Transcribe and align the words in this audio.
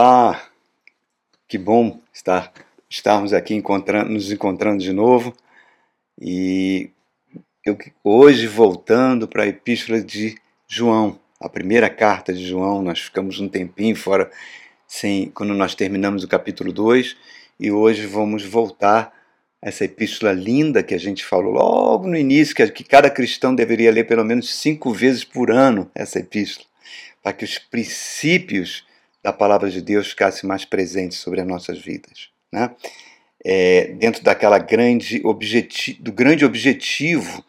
Olá, 0.00 0.48
que 1.48 1.58
bom 1.58 2.00
estar, 2.14 2.52
estarmos 2.88 3.32
aqui 3.32 3.52
encontrando, 3.52 4.10
nos 4.10 4.30
encontrando 4.30 4.80
de 4.80 4.92
novo 4.92 5.34
e 6.16 6.90
eu, 7.66 7.76
hoje 8.04 8.46
voltando 8.46 9.26
para 9.26 9.42
a 9.42 9.48
Epístola 9.48 10.00
de 10.00 10.36
João, 10.68 11.18
a 11.40 11.48
primeira 11.48 11.90
carta 11.90 12.32
de 12.32 12.46
João. 12.46 12.80
Nós 12.80 13.00
ficamos 13.00 13.40
um 13.40 13.48
tempinho 13.48 13.96
fora 13.96 14.30
sem, 14.86 15.30
quando 15.30 15.52
nós 15.52 15.74
terminamos 15.74 16.22
o 16.22 16.28
capítulo 16.28 16.72
2 16.72 17.16
e 17.58 17.72
hoje 17.72 18.06
vamos 18.06 18.44
voltar 18.44 19.12
a 19.60 19.68
essa 19.68 19.84
epístola 19.84 20.30
linda 20.30 20.80
que 20.80 20.94
a 20.94 20.98
gente 20.98 21.24
falou 21.24 21.52
logo 21.52 22.06
no 22.06 22.16
início, 22.16 22.54
que, 22.54 22.64
que 22.70 22.84
cada 22.84 23.10
cristão 23.10 23.52
deveria 23.52 23.90
ler 23.90 24.04
pelo 24.04 24.24
menos 24.24 24.60
cinco 24.60 24.92
vezes 24.92 25.24
por 25.24 25.50
ano 25.50 25.90
essa 25.92 26.20
epístola, 26.20 26.68
para 27.20 27.32
que 27.32 27.44
os 27.44 27.58
princípios 27.58 28.86
da 29.22 29.32
palavra 29.32 29.70
de 29.70 29.80
Deus 29.80 30.08
ficasse 30.08 30.46
mais 30.46 30.64
presente 30.64 31.14
sobre 31.14 31.40
as 31.40 31.46
nossas 31.46 31.78
vidas. 31.78 32.28
Né? 32.52 32.70
É, 33.44 33.88
dentro 33.94 34.22
daquela 34.22 34.58
grande 34.58 35.20
objetivo, 35.24 36.02
do 36.02 36.12
grande 36.12 36.44
objetivo 36.44 37.44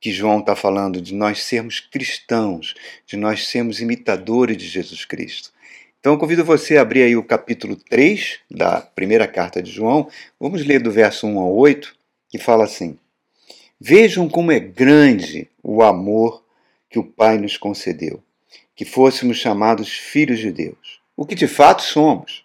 que 0.00 0.12
João 0.12 0.40
está 0.40 0.54
falando, 0.54 1.00
de 1.00 1.14
nós 1.14 1.42
sermos 1.42 1.80
cristãos, 1.80 2.74
de 3.06 3.16
nós 3.16 3.48
sermos 3.48 3.80
imitadores 3.80 4.56
de 4.56 4.66
Jesus 4.66 5.04
Cristo. 5.04 5.50
Então 5.98 6.12
eu 6.12 6.18
convido 6.18 6.44
você 6.44 6.76
a 6.76 6.82
abrir 6.82 7.02
aí 7.02 7.16
o 7.16 7.24
capítulo 7.24 7.74
3 7.76 8.40
da 8.50 8.82
primeira 8.82 9.26
carta 9.26 9.62
de 9.62 9.70
João. 9.70 10.08
Vamos 10.38 10.64
ler 10.64 10.82
do 10.82 10.90
verso 10.90 11.26
1 11.26 11.38
ao 11.38 11.56
8, 11.56 11.96
que 12.28 12.38
fala 12.38 12.64
assim: 12.64 12.98
Vejam 13.80 14.28
como 14.28 14.52
é 14.52 14.60
grande 14.60 15.48
o 15.62 15.82
amor 15.82 16.44
que 16.90 16.98
o 16.98 17.04
Pai 17.04 17.38
nos 17.38 17.56
concedeu 17.56 18.22
que 18.74 18.84
fôssemos 18.84 19.36
chamados 19.36 19.92
filhos 19.92 20.40
de 20.40 20.50
Deus, 20.50 20.76
o 21.16 21.24
que 21.24 21.34
de 21.34 21.46
fato 21.46 21.82
somos. 21.82 22.44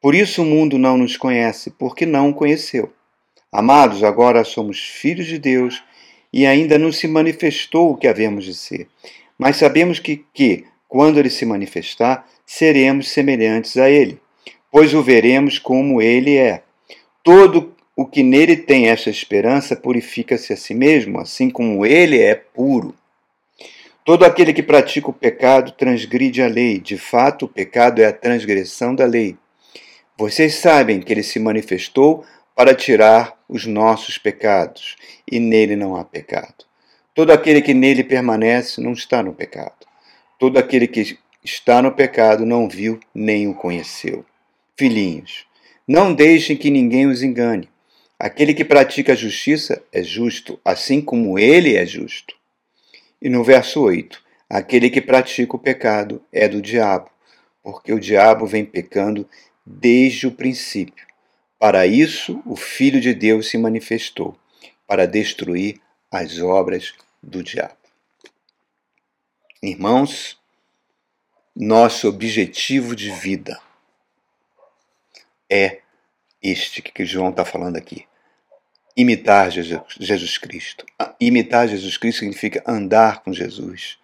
Por 0.00 0.14
isso 0.14 0.42
o 0.42 0.46
mundo 0.46 0.78
não 0.78 0.96
nos 0.96 1.16
conhece, 1.16 1.70
porque 1.70 2.04
não 2.04 2.30
o 2.30 2.34
conheceu. 2.34 2.92
Amados, 3.50 4.04
agora 4.04 4.44
somos 4.44 4.78
filhos 4.78 5.26
de 5.26 5.38
Deus 5.38 5.82
e 6.32 6.46
ainda 6.46 6.78
não 6.78 6.92
se 6.92 7.08
manifestou 7.08 7.90
o 7.90 7.96
que 7.96 8.06
havemos 8.06 8.44
de 8.44 8.54
ser. 8.54 8.88
Mas 9.38 9.56
sabemos 9.56 9.98
que, 9.98 10.24
que, 10.34 10.64
quando 10.88 11.18
ele 11.18 11.30
se 11.30 11.46
manifestar, 11.46 12.28
seremos 12.44 13.08
semelhantes 13.08 13.76
a 13.76 13.90
ele, 13.90 14.20
pois 14.70 14.94
o 14.94 15.02
veremos 15.02 15.58
como 15.58 16.00
ele 16.00 16.36
é. 16.36 16.62
Todo 17.22 17.74
o 17.96 18.06
que 18.06 18.22
nele 18.22 18.56
tem 18.56 18.88
esta 18.88 19.08
esperança 19.08 19.74
purifica-se 19.74 20.52
a 20.52 20.56
si 20.56 20.74
mesmo, 20.74 21.18
assim 21.18 21.48
como 21.48 21.86
ele 21.86 22.20
é 22.20 22.34
puro. 22.34 22.94
Todo 24.06 24.24
aquele 24.24 24.52
que 24.52 24.62
pratica 24.62 25.10
o 25.10 25.12
pecado 25.12 25.72
transgride 25.72 26.40
a 26.40 26.46
lei. 26.46 26.78
De 26.78 26.96
fato, 26.96 27.46
o 27.46 27.48
pecado 27.48 28.00
é 28.00 28.04
a 28.04 28.12
transgressão 28.12 28.94
da 28.94 29.04
lei. 29.04 29.36
Vocês 30.16 30.54
sabem 30.54 31.00
que 31.00 31.12
ele 31.12 31.24
se 31.24 31.40
manifestou 31.40 32.24
para 32.54 32.72
tirar 32.72 33.36
os 33.48 33.66
nossos 33.66 34.16
pecados, 34.16 34.94
e 35.28 35.40
nele 35.40 35.74
não 35.74 35.96
há 35.96 36.04
pecado. 36.04 36.64
Todo 37.12 37.32
aquele 37.32 37.60
que 37.60 37.74
nele 37.74 38.04
permanece 38.04 38.80
não 38.80 38.92
está 38.92 39.24
no 39.24 39.34
pecado. 39.34 39.84
Todo 40.38 40.56
aquele 40.56 40.86
que 40.86 41.18
está 41.42 41.82
no 41.82 41.90
pecado 41.90 42.46
não 42.46 42.68
viu 42.68 43.00
nem 43.12 43.48
o 43.48 43.54
conheceu. 43.54 44.24
Filhinhos, 44.76 45.46
não 45.86 46.14
deixem 46.14 46.56
que 46.56 46.70
ninguém 46.70 47.08
os 47.08 47.24
engane. 47.24 47.68
Aquele 48.16 48.54
que 48.54 48.64
pratica 48.64 49.14
a 49.14 49.16
justiça 49.16 49.82
é 49.92 50.00
justo, 50.00 50.60
assim 50.64 51.00
como 51.00 51.40
ele 51.40 51.74
é 51.74 51.84
justo. 51.84 52.36
E 53.20 53.28
no 53.28 53.42
verso 53.42 53.80
8: 53.82 54.22
Aquele 54.48 54.90
que 54.90 55.00
pratica 55.00 55.56
o 55.56 55.58
pecado 55.58 56.22
é 56.32 56.48
do 56.48 56.60
diabo, 56.60 57.10
porque 57.62 57.92
o 57.92 58.00
diabo 58.00 58.46
vem 58.46 58.64
pecando 58.64 59.28
desde 59.64 60.26
o 60.26 60.32
princípio. 60.32 61.06
Para 61.58 61.86
isso, 61.86 62.42
o 62.44 62.54
Filho 62.54 63.00
de 63.00 63.14
Deus 63.14 63.48
se 63.48 63.58
manifestou, 63.58 64.38
para 64.86 65.06
destruir 65.06 65.80
as 66.10 66.38
obras 66.38 66.94
do 67.22 67.42
diabo. 67.42 67.74
Irmãos, 69.62 70.38
nosso 71.54 72.08
objetivo 72.08 72.94
de 72.94 73.10
vida 73.10 73.60
é 75.50 75.80
este 76.42 76.82
que 76.82 77.04
João 77.04 77.30
está 77.30 77.44
falando 77.44 77.76
aqui 77.76 78.06
imitar 78.96 79.50
Jesus 79.50 80.38
Cristo. 80.38 80.86
Imitar 81.20 81.68
Jesus 81.68 81.96
Cristo 81.96 82.20
significa 82.20 82.62
andar 82.66 83.22
com 83.22 83.32
Jesus, 83.32 83.98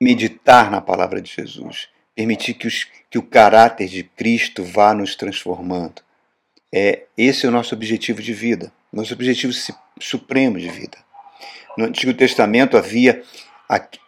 meditar 0.00 0.70
na 0.70 0.80
palavra 0.80 1.22
de 1.22 1.30
Jesus, 1.30 1.88
permitir 2.14 2.54
que, 2.54 2.66
os, 2.66 2.86
que 3.10 3.18
o 3.18 3.22
caráter 3.22 3.88
de 3.88 4.02
Cristo 4.02 4.62
vá 4.62 4.92
nos 4.92 5.16
transformando. 5.16 6.02
É, 6.72 7.04
esse 7.16 7.46
é 7.46 7.48
o 7.48 7.52
nosso 7.52 7.74
objetivo 7.74 8.20
de 8.20 8.34
vida, 8.34 8.72
nosso 8.92 9.14
objetivo 9.14 9.52
supremo 10.00 10.58
de 10.58 10.68
vida. 10.68 10.98
No 11.78 11.86
Antigo 11.86 12.12
Testamento 12.12 12.76
havia 12.76 13.22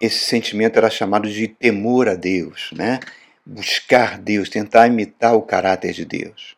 esse 0.00 0.24
sentimento 0.24 0.76
era 0.76 0.90
chamado 0.90 1.28
de 1.30 1.48
temor 1.48 2.08
a 2.08 2.14
Deus, 2.14 2.70
né? 2.72 3.00
Buscar 3.44 4.18
Deus, 4.18 4.48
tentar 4.48 4.86
imitar 4.86 5.34
o 5.34 5.42
caráter 5.42 5.92
de 5.92 6.04
Deus. 6.04 6.56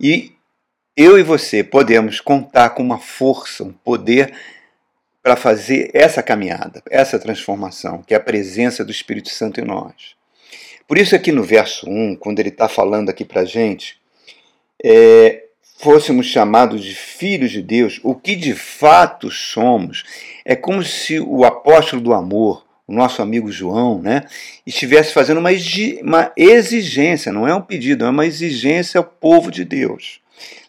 E 0.00 0.33
eu 0.96 1.18
e 1.18 1.22
você 1.22 1.64
podemos 1.64 2.20
contar 2.20 2.70
com 2.70 2.82
uma 2.82 2.98
força, 2.98 3.64
um 3.64 3.72
poder 3.72 4.32
para 5.22 5.36
fazer 5.36 5.90
essa 5.92 6.22
caminhada, 6.22 6.82
essa 6.88 7.18
transformação, 7.18 8.02
que 8.02 8.14
é 8.14 8.16
a 8.16 8.20
presença 8.20 8.84
do 8.84 8.92
Espírito 8.92 9.30
Santo 9.30 9.60
em 9.60 9.64
nós. 9.64 10.14
Por 10.86 10.98
isso, 10.98 11.16
aqui 11.16 11.32
no 11.32 11.42
verso 11.42 11.88
1, 11.88 12.16
quando 12.16 12.38
ele 12.40 12.50
está 12.50 12.68
falando 12.68 13.08
aqui 13.08 13.24
para 13.24 13.40
a 13.40 13.44
gente, 13.44 13.98
é, 14.84 15.44
fôssemos 15.78 16.26
chamados 16.26 16.84
de 16.84 16.94
filhos 16.94 17.50
de 17.50 17.62
Deus, 17.62 17.98
o 18.04 18.14
que 18.14 18.36
de 18.36 18.54
fato 18.54 19.30
somos, 19.30 20.04
é 20.44 20.54
como 20.54 20.84
se 20.84 21.18
o 21.18 21.44
apóstolo 21.44 22.02
do 22.02 22.12
amor, 22.12 22.64
o 22.86 22.92
nosso 22.92 23.22
amigo 23.22 23.50
João, 23.50 24.00
né, 24.00 24.26
estivesse 24.66 25.12
fazendo 25.12 25.38
uma, 25.38 25.50
uma 26.02 26.32
exigência, 26.36 27.32
não 27.32 27.48
é 27.48 27.54
um 27.54 27.62
pedido, 27.62 28.04
é 28.04 28.10
uma 28.10 28.26
exigência 28.26 28.98
ao 28.98 29.04
povo 29.04 29.50
de 29.50 29.64
Deus. 29.64 30.22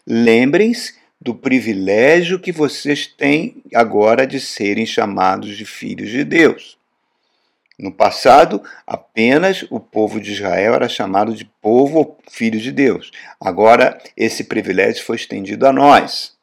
Lembrem-se 0.06 0.94
do 1.20 1.34
privilégio 1.34 2.38
que 2.38 2.52
vocês 2.52 3.06
têm 3.06 3.62
agora 3.74 4.26
de 4.26 4.40
serem 4.40 4.86
chamados 4.86 5.56
de 5.56 5.64
filhos 5.64 6.10
de 6.10 6.24
Deus. 6.24 6.76
No 7.78 7.92
passado, 7.92 8.62
apenas 8.86 9.66
o 9.70 9.78
povo 9.78 10.20
de 10.20 10.32
Israel 10.32 10.74
era 10.74 10.88
chamado 10.88 11.34
de 11.34 11.44
povo 11.60 11.98
ou 11.98 12.18
filho 12.30 12.58
de 12.58 12.72
Deus. 12.72 13.10
Agora, 13.40 13.98
esse 14.16 14.44
privilégio 14.44 15.04
foi 15.04 15.16
estendido 15.16 15.66
a 15.66 15.72
nós. 15.72 16.34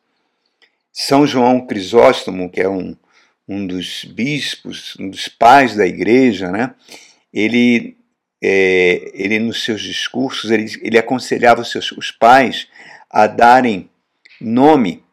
São 0.91 1.25
João 1.25 1.65
Crisóstomo, 1.65 2.51
que 2.51 2.61
é 2.61 2.69
um, 2.69 2.95
um 3.47 3.65
dos 3.65 4.05
bispos, 4.05 4.95
um 4.99 5.09
dos 5.09 5.27
pais 5.27 5.75
da 5.75 5.87
igreja, 5.87 6.51
né? 6.51 6.75
ele, 7.33 7.97
é, 8.41 9.11
ele 9.15 9.39
nos 9.39 9.63
seus 9.63 9.81
discursos, 9.81 10.51
ele, 10.51 10.71
ele 10.83 10.99
aconselhava 10.99 11.61
os 11.61 11.71
seus 11.71 11.91
os 11.93 12.11
pais 12.11 12.67
a 13.13 13.27
darem 13.27 13.87
nome, 14.41 15.03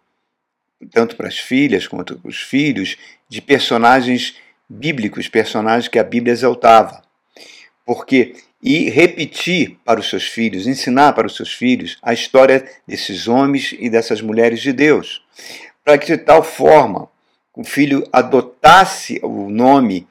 tanto 0.90 1.14
para 1.14 1.28
as 1.28 1.38
filhas 1.38 1.86
quanto 1.86 2.18
para 2.18 2.30
os 2.30 2.40
filhos, 2.40 2.96
de 3.28 3.42
personagens 3.42 4.36
bíblicos, 4.66 5.28
personagens 5.28 5.86
que 5.86 5.98
a 5.98 6.04
Bíblia 6.04 6.32
exaltava. 6.32 7.02
Porque 7.84 8.34
e 8.62 8.90
repetir 8.90 9.78
para 9.84 10.00
os 10.00 10.08
seus 10.08 10.24
filhos, 10.24 10.66
ensinar 10.66 11.12
para 11.12 11.26
os 11.26 11.34
seus 11.34 11.52
filhos 11.52 11.98
a 12.02 12.12
história 12.12 12.66
desses 12.86 13.26
homens 13.26 13.74
e 13.78 13.88
dessas 13.88 14.20
mulheres 14.20 14.60
de 14.60 14.72
Deus, 14.72 15.22
para 15.84 15.96
que 15.96 16.06
de 16.06 16.18
tal 16.18 16.42
forma 16.42 17.08
o 17.54 17.64
filho 17.64 18.06
adotasse 18.12 19.18
o 19.22 19.50
nome 19.50 20.06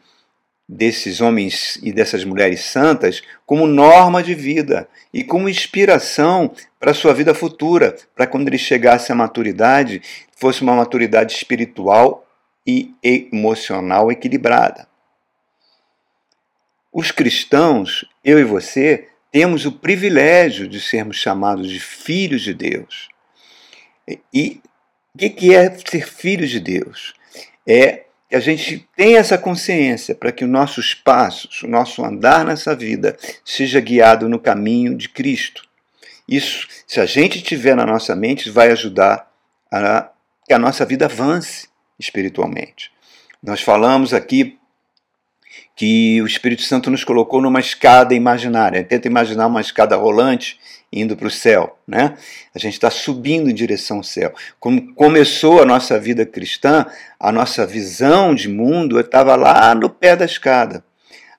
desses 0.71 1.19
homens 1.19 1.79
e 1.81 1.91
dessas 1.91 2.23
mulheres 2.23 2.61
santas 2.61 3.23
como 3.43 3.65
norma 3.65 4.21
de 4.21 4.35
vida 4.35 4.87
e 5.11 5.23
como 5.23 5.49
inspiração 5.49 6.53
para 6.79 6.91
a 6.91 6.93
sua 6.93 7.11
vida 7.11 7.33
futura, 7.33 7.97
para 8.15 8.27
quando 8.27 8.47
ele 8.47 8.57
chegasse 8.59 9.11
à 9.11 9.15
maturidade, 9.15 9.99
fosse 10.37 10.61
uma 10.61 10.75
maturidade 10.75 11.33
espiritual 11.33 12.23
e 12.67 12.93
emocional 13.01 14.11
equilibrada. 14.11 14.87
Os 16.93 17.09
cristãos, 17.09 18.05
eu 18.23 18.37
e 18.37 18.43
você, 18.43 19.07
temos 19.31 19.65
o 19.65 19.71
privilégio 19.71 20.67
de 20.67 20.79
sermos 20.79 21.17
chamados 21.17 21.67
de 21.67 21.79
filhos 21.79 22.43
de 22.43 22.53
Deus. 22.53 23.09
E 24.31 24.61
o 25.15 25.17
que 25.17 25.55
é 25.55 25.75
ser 25.77 26.07
filho 26.07 26.47
de 26.47 26.59
Deus? 26.59 27.15
É 27.67 28.05
que 28.29 28.35
a 28.35 28.39
gente 28.39 28.87
tenha 28.95 29.17
essa 29.17 29.39
consciência 29.39 30.13
para 30.13 30.31
que 30.31 30.45
os 30.45 30.49
nossos 30.49 30.93
passos, 30.93 31.63
o 31.63 31.67
nosso 31.67 32.05
andar 32.05 32.45
nessa 32.45 32.75
vida, 32.75 33.17
seja 33.43 33.79
guiado 33.79 34.29
no 34.29 34.39
caminho 34.39 34.95
de 34.95 35.09
Cristo. 35.09 35.67
Isso, 36.27 36.67
se 36.85 36.99
a 36.99 37.07
gente 37.07 37.41
tiver 37.41 37.75
na 37.75 37.87
nossa 37.87 38.15
mente, 38.15 38.51
vai 38.51 38.71
ajudar 38.71 39.27
a 39.71 40.11
que 40.45 40.53
a 40.53 40.59
nossa 40.59 40.85
vida 40.85 41.05
avance 41.05 41.67
espiritualmente. 41.97 42.91
Nós 43.41 43.61
falamos 43.61 44.13
aqui 44.13 44.58
que 45.79 46.21
o 46.21 46.25
Espírito 46.25 46.63
Santo 46.63 46.91
nos 46.91 47.05
colocou 47.05 47.41
numa 47.41 47.61
escada 47.61 48.13
imaginária. 48.13 48.83
Tenta 48.83 49.07
imaginar 49.07 49.47
uma 49.47 49.61
escada 49.61 49.95
rolante 49.95 50.59
indo 50.91 51.15
para 51.15 51.29
o 51.29 51.31
céu, 51.31 51.79
né? 51.87 52.17
A 52.53 52.59
gente 52.59 52.73
está 52.73 52.91
subindo 52.91 53.49
em 53.49 53.53
direção 53.53 53.95
ao 53.95 54.03
céu. 54.03 54.33
Como 54.59 54.93
começou 54.93 55.61
a 55.61 55.65
nossa 55.65 55.97
vida 55.97 56.25
cristã, 56.25 56.85
a 57.17 57.31
nossa 57.31 57.65
visão 57.65 58.35
de 58.35 58.49
mundo 58.49 58.99
estava 58.99 59.37
lá 59.37 59.73
no 59.73 59.89
pé 59.89 60.17
da 60.17 60.25
escada. 60.25 60.83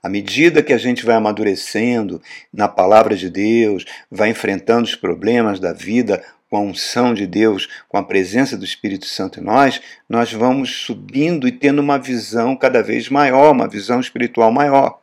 À 0.03 0.09
medida 0.09 0.63
que 0.63 0.73
a 0.73 0.79
gente 0.79 1.05
vai 1.05 1.17
amadurecendo 1.17 2.23
na 2.51 2.67
palavra 2.67 3.15
de 3.15 3.29
Deus, 3.29 3.85
vai 4.11 4.31
enfrentando 4.31 4.85
os 4.85 4.95
problemas 4.95 5.61
da 5.61 5.75
vida 5.75 6.25
com 6.51 6.57
a 6.57 6.61
unção 6.61 7.15
de 7.15 7.29
Deus, 7.29 7.69
com 7.89 7.97
a 7.97 8.03
presença 8.03 8.59
do 8.59 8.65
Espírito 8.65 9.07
Santo 9.07 9.39
em 9.39 9.43
nós, 9.43 9.81
nós 10.09 10.33
vamos 10.33 10.85
subindo 10.85 11.47
e 11.47 11.53
tendo 11.53 11.79
uma 11.79 11.97
visão 11.97 12.57
cada 12.57 12.83
vez 12.83 13.09
maior, 13.09 13.53
uma 13.53 13.69
visão 13.69 14.01
espiritual 14.01 14.51
maior, 14.51 15.01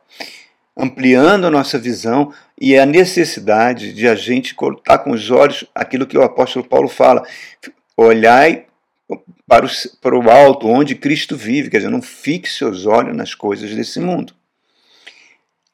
ampliando 0.76 1.46
a 1.46 1.50
nossa 1.50 1.78
visão 1.78 2.32
e 2.60 2.78
a 2.78 2.84
necessidade 2.84 3.94
de 3.94 4.06
a 4.06 4.14
gente 4.14 4.54
cortar 4.54 4.98
com 4.98 5.10
os 5.10 5.30
olhos 5.30 5.64
aquilo 5.74 6.06
que 6.06 6.18
o 6.18 6.22
apóstolo 6.22 6.66
Paulo 6.66 6.88
fala, 6.88 7.26
olhai 7.96 8.66
para 9.46 9.64
o, 9.64 9.70
para 10.02 10.18
o 10.18 10.30
alto, 10.30 10.68
onde 10.68 10.94
Cristo 10.94 11.34
vive, 11.34 11.70
quer 11.70 11.78
dizer, 11.78 11.90
não 11.90 12.02
fixe 12.02 12.58
seus 12.58 12.84
olhos 12.84 13.16
nas 13.16 13.34
coisas 13.34 13.74
desse 13.74 13.98
mundo. 13.98 14.34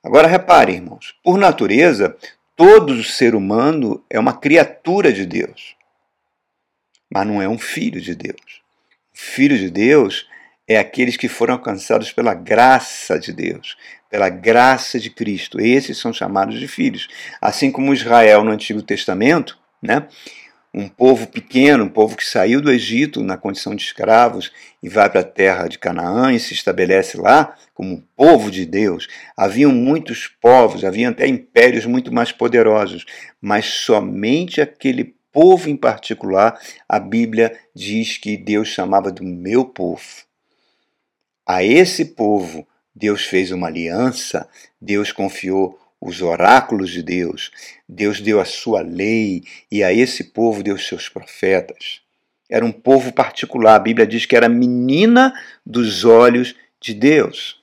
Agora 0.04 0.28
reparem, 0.28 0.76
irmãos, 0.76 1.14
por 1.24 1.36
natureza, 1.36 2.16
todo 2.56 3.02
ser 3.02 3.34
humano 3.34 4.04
é 4.08 4.18
uma 4.18 4.32
criatura 4.32 5.12
de 5.12 5.26
Deus, 5.26 5.76
mas 7.12 7.26
não 7.26 7.40
é 7.40 7.48
um 7.48 7.58
filho 7.58 8.00
de 8.00 8.14
Deus. 8.14 8.62
O 9.14 9.18
filho 9.18 9.56
de 9.56 9.70
Deus 9.70 10.28
é 10.66 10.78
aqueles 10.78 11.16
que 11.16 11.28
foram 11.28 11.54
alcançados 11.54 12.12
pela 12.12 12.34
graça 12.34 13.18
de 13.18 13.32
Deus, 13.32 13.76
pela 14.10 14.28
graça 14.28 14.98
de 14.98 15.10
Cristo. 15.10 15.60
Esses 15.60 15.98
são 15.98 16.12
chamados 16.12 16.58
de 16.58 16.66
filhos. 16.66 17.08
Assim 17.40 17.70
como 17.70 17.92
Israel 17.92 18.42
no 18.44 18.50
Antigo 18.50 18.82
Testamento, 18.82 19.58
né? 19.82 20.08
Um 20.74 20.88
povo 20.88 21.28
pequeno, 21.28 21.84
um 21.84 21.88
povo 21.88 22.16
que 22.16 22.24
saiu 22.24 22.60
do 22.60 22.70
Egito 22.70 23.22
na 23.22 23.36
condição 23.36 23.76
de 23.76 23.84
escravos 23.84 24.50
e 24.82 24.88
vai 24.88 25.08
para 25.08 25.20
a 25.20 25.24
terra 25.24 25.68
de 25.68 25.78
Canaã 25.78 26.32
e 26.32 26.40
se 26.40 26.52
estabelece 26.52 27.16
lá 27.16 27.56
como 27.72 27.94
um 27.94 28.02
povo 28.16 28.50
de 28.50 28.66
Deus. 28.66 29.06
Haviam 29.36 29.70
muitos 29.70 30.26
povos, 30.26 30.84
havia 30.84 31.10
até 31.10 31.28
impérios 31.28 31.86
muito 31.86 32.12
mais 32.12 32.32
poderosos, 32.32 33.06
mas 33.40 33.66
somente 33.66 34.60
aquele 34.60 35.14
povo 35.32 35.70
em 35.70 35.76
particular, 35.76 36.60
a 36.88 36.98
Bíblia 36.98 37.56
diz 37.74 38.18
que 38.18 38.36
Deus 38.36 38.68
chamava 38.68 39.12
do 39.12 39.22
meu 39.22 39.64
povo. 39.64 40.02
A 41.46 41.62
esse 41.62 42.04
povo, 42.04 42.66
Deus 42.94 43.24
fez 43.24 43.52
uma 43.52 43.68
aliança, 43.68 44.48
Deus 44.80 45.12
confiou 45.12 45.78
os 46.04 46.20
oráculos 46.20 46.90
de 46.90 47.02
Deus, 47.02 47.50
Deus 47.88 48.20
deu 48.20 48.38
a 48.38 48.44
sua 48.44 48.82
lei 48.82 49.42
e 49.72 49.82
a 49.82 49.90
esse 49.90 50.24
povo 50.24 50.62
deu 50.62 50.74
os 50.74 50.86
seus 50.86 51.08
profetas. 51.08 52.02
Era 52.48 52.62
um 52.62 52.70
povo 52.70 53.10
particular, 53.10 53.74
a 53.74 53.78
Bíblia 53.78 54.06
diz 54.06 54.26
que 54.26 54.36
era 54.36 54.46
menina 54.46 55.32
dos 55.64 56.04
olhos 56.04 56.54
de 56.78 56.92
Deus. 56.92 57.62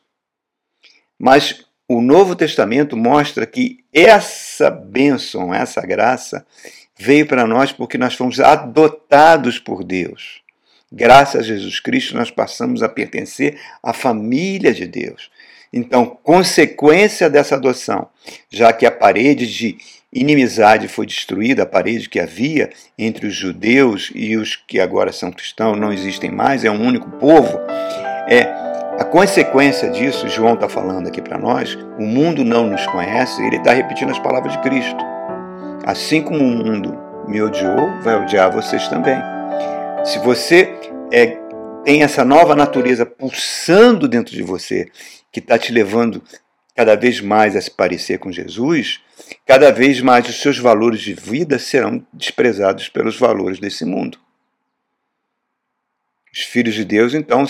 Mas 1.19 1.63
o 1.87 2.01
Novo 2.01 2.35
Testamento 2.35 2.97
mostra 2.97 3.45
que 3.45 3.83
essa 3.93 4.71
bênção, 4.71 5.53
essa 5.53 5.81
graça, 5.81 6.43
veio 6.97 7.27
para 7.27 7.45
nós 7.45 7.71
porque 7.71 7.95
nós 7.95 8.15
fomos 8.15 8.39
adotados 8.39 9.59
por 9.59 9.83
Deus. 9.83 10.41
Graças 10.91 11.41
a 11.41 11.43
Jesus 11.43 11.79
Cristo, 11.79 12.17
nós 12.17 12.31
passamos 12.31 12.81
a 12.81 12.89
pertencer 12.89 13.59
à 13.83 13.93
família 13.93 14.73
de 14.73 14.87
Deus. 14.87 15.29
Então, 15.73 16.17
consequência 16.21 17.29
dessa 17.29 17.55
adoção, 17.55 18.07
já 18.49 18.73
que 18.73 18.85
a 18.85 18.91
parede 18.91 19.47
de 19.47 19.77
inimizade 20.11 20.89
foi 20.89 21.05
destruída, 21.05 21.63
a 21.63 21.65
parede 21.65 22.09
que 22.09 22.19
havia 22.19 22.69
entre 22.97 23.27
os 23.27 23.33
judeus 23.33 24.11
e 24.13 24.35
os 24.35 24.55
que 24.55 24.79
agora 24.81 25.13
são 25.13 25.31
cristãos, 25.31 25.79
não 25.79 25.93
existem 25.93 26.29
mais, 26.29 26.65
é 26.65 26.71
um 26.71 26.85
único 26.85 27.09
povo, 27.11 27.57
é 28.27 28.43
a 28.99 29.05
consequência 29.05 29.89
disso, 29.89 30.27
João 30.27 30.55
está 30.55 30.67
falando 30.67 31.07
aqui 31.07 31.21
para 31.21 31.37
nós, 31.37 31.75
o 31.97 32.03
mundo 32.03 32.43
não 32.43 32.67
nos 32.67 32.85
conhece, 32.87 33.41
ele 33.41 33.55
está 33.55 33.73
repetindo 33.73 34.11
as 34.11 34.19
palavras 34.19 34.51
de 34.51 34.61
Cristo. 34.61 35.03
Assim 35.85 36.21
como 36.21 36.43
o 36.43 36.55
mundo 36.55 36.95
me 37.27 37.41
odiou, 37.41 37.89
vai 38.03 38.21
odiar 38.21 38.51
vocês 38.51 38.87
também. 38.89 39.17
Se 40.03 40.19
você 40.19 40.75
é, 41.11 41.37
tem 41.83 42.03
essa 42.03 42.23
nova 42.23 42.55
natureza 42.55 43.05
pulsando 43.05 44.07
dentro 44.07 44.35
de 44.35 44.43
você 44.43 44.87
que 45.31 45.39
está 45.39 45.57
te 45.57 45.71
levando 45.71 46.21
cada 46.75 46.95
vez 46.95 47.19
mais 47.19 47.55
a 47.55 47.61
se 47.61 47.71
parecer 47.71 48.19
com 48.19 48.31
Jesus, 48.31 49.01
cada 49.45 49.71
vez 49.71 50.01
mais 50.01 50.27
os 50.27 50.41
seus 50.41 50.57
valores 50.57 51.01
de 51.01 51.13
vida 51.13 51.59
serão 51.59 52.05
desprezados 52.11 52.89
pelos 52.89 53.17
valores 53.17 53.59
desse 53.59 53.85
mundo. 53.85 54.17
Os 56.33 56.39
filhos 56.39 56.73
de 56.73 56.85
Deus, 56.85 57.13
então, 57.13 57.45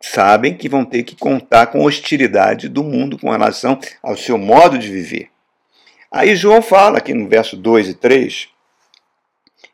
sabem 0.00 0.56
que 0.56 0.68
vão 0.68 0.84
ter 0.84 1.02
que 1.02 1.16
contar 1.16 1.68
com 1.68 1.80
a 1.80 1.84
hostilidade 1.84 2.68
do 2.68 2.84
mundo 2.84 3.18
com 3.18 3.30
relação 3.30 3.78
ao 4.02 4.16
seu 4.16 4.36
modo 4.38 4.78
de 4.78 4.88
viver. 4.88 5.30
Aí 6.12 6.36
João 6.36 6.62
fala 6.62 6.98
aqui 6.98 7.12
no 7.12 7.28
verso 7.28 7.56
2 7.56 7.88
e 7.88 7.94
3, 7.94 8.48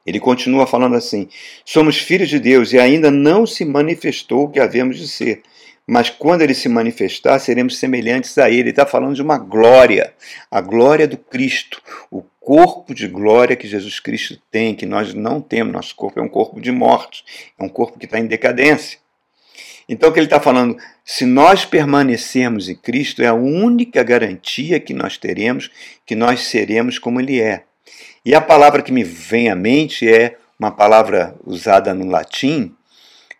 ele 0.06 0.20
continua 0.20 0.66
falando 0.66 0.96
assim: 0.96 1.28
Somos 1.64 1.96
filhos 1.96 2.28
de 2.28 2.38
Deus 2.38 2.72
e 2.72 2.78
ainda 2.78 3.10
não 3.10 3.46
se 3.46 3.64
manifestou 3.64 4.44
o 4.44 4.50
que 4.50 4.60
havemos 4.60 4.98
de 4.98 5.08
ser 5.08 5.42
mas 5.86 6.08
quando 6.08 6.42
ele 6.42 6.54
se 6.54 6.68
manifestar, 6.68 7.38
seremos 7.38 7.78
semelhantes 7.78 8.38
a 8.38 8.48
ele. 8.48 8.60
Ele 8.60 8.70
está 8.70 8.86
falando 8.86 9.14
de 9.14 9.22
uma 9.22 9.36
glória, 9.36 10.14
a 10.50 10.60
glória 10.60 11.06
do 11.06 11.18
Cristo, 11.18 11.82
o 12.10 12.22
corpo 12.40 12.94
de 12.94 13.06
glória 13.06 13.56
que 13.56 13.68
Jesus 13.68 14.00
Cristo 14.00 14.40
tem, 14.50 14.74
que 14.74 14.86
nós 14.86 15.12
não 15.12 15.40
temos. 15.40 15.72
Nosso 15.72 15.94
corpo 15.94 16.18
é 16.18 16.22
um 16.22 16.28
corpo 16.28 16.60
de 16.60 16.72
morte, 16.72 17.24
é 17.58 17.62
um 17.62 17.68
corpo 17.68 17.98
que 17.98 18.06
está 18.06 18.18
em 18.18 18.26
decadência. 18.26 18.98
Então, 19.86 20.08
o 20.08 20.12
que 20.12 20.18
ele 20.18 20.26
está 20.26 20.40
falando, 20.40 20.78
se 21.04 21.26
nós 21.26 21.66
permanecermos 21.66 22.70
em 22.70 22.74
Cristo, 22.74 23.22
é 23.22 23.26
a 23.26 23.34
única 23.34 24.02
garantia 24.02 24.80
que 24.80 24.94
nós 24.94 25.18
teremos 25.18 25.70
que 26.06 26.14
nós 26.14 26.44
seremos 26.44 26.98
como 26.98 27.20
Ele 27.20 27.40
é. 27.40 27.64
E 28.24 28.34
a 28.34 28.40
palavra 28.40 28.82
que 28.82 28.92
me 28.92 29.04
vem 29.04 29.50
à 29.50 29.54
mente 29.54 30.08
é 30.08 30.38
uma 30.58 30.70
palavra 30.70 31.36
usada 31.44 31.92
no 31.92 32.06
latim, 32.06 32.74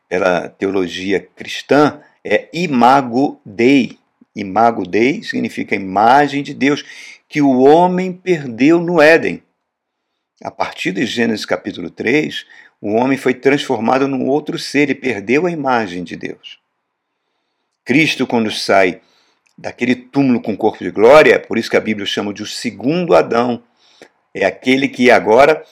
pela 0.09 0.49
teologia 0.49 1.27
cristã, 1.35 2.01
é 2.25 2.49
imago 2.53 3.41
Dei. 3.45 3.99
Imago 4.35 4.87
Dei 4.87 5.23
significa 5.23 5.77
imagem 5.77 6.43
de 6.43 6.55
Deus, 6.55 6.85
que 7.29 7.43
o 7.43 7.61
homem 7.61 8.13
perdeu 8.13 8.81
no 8.81 9.01
Éden. 9.01 9.43
A 10.43 10.51
partir 10.51 10.93
de 10.93 11.07
Gênesis 11.07 11.45
capítulo 11.45 11.91
3, 11.91 12.47
o 12.81 12.93
homem 12.93 13.17
foi 13.17 13.35
transformado 13.35 14.09
num 14.09 14.27
outro 14.27 14.59
ser 14.59 14.91
e 14.91 14.95
perdeu 14.95 15.47
a 15.47 15.51
imagem 15.51 16.03
de 16.03 16.17
Deus. 16.17 16.59
Cristo, 17.85 18.27
quando 18.27 18.51
sai 18.51 19.01
daquele 19.57 19.95
túmulo 19.95 20.41
com 20.41 20.57
corpo 20.57 20.83
de 20.83 20.91
glória, 20.91 21.39
por 21.39 21.59
isso 21.59 21.71
que 21.71 21.77
a 21.77 21.81
Bíblia 21.81 22.07
chama 22.07 22.33
de 22.33 22.43
o 22.43 22.47
segundo 22.47 23.15
Adão, 23.15 23.63
é 24.33 24.45
aquele 24.45 24.89
que 24.89 25.11
agora 25.11 25.65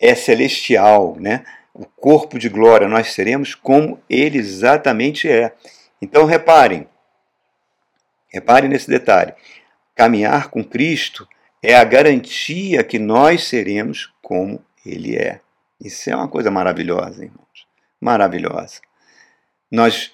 é 0.00 0.14
celestial, 0.14 1.16
né? 1.20 1.44
O 1.74 1.86
corpo 1.86 2.38
de 2.38 2.48
glória, 2.48 2.88
nós 2.88 3.12
seremos 3.12 3.54
como 3.54 4.02
ele 4.08 4.38
exatamente 4.38 5.28
é. 5.28 5.54
Então 6.00 6.24
reparem, 6.24 6.88
reparem 8.28 8.68
nesse 8.68 8.88
detalhe. 8.88 9.34
Caminhar 9.94 10.48
com 10.48 10.64
Cristo 10.64 11.26
é 11.62 11.76
a 11.76 11.84
garantia 11.84 12.82
que 12.82 12.98
nós 12.98 13.44
seremos 13.44 14.12
como 14.20 14.64
ele 14.84 15.16
é. 15.16 15.40
Isso 15.80 16.10
é 16.10 16.16
uma 16.16 16.28
coisa 16.28 16.50
maravilhosa, 16.50 17.24
irmãos. 17.24 17.66
Maravilhosa. 18.00 18.80
Nós 19.70 20.12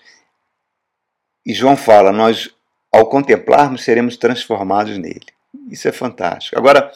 e 1.45 1.55
João 1.55 1.77
fala, 1.77 2.13
nós 2.13 2.55
ao 2.93 3.07
contemplarmos 3.09 3.83
seremos 3.83 4.19
transformados 4.19 4.99
nele. 4.99 5.27
Isso 5.71 5.89
é 5.89 5.93
fantástico. 5.93 6.59
Agora, 6.59 6.93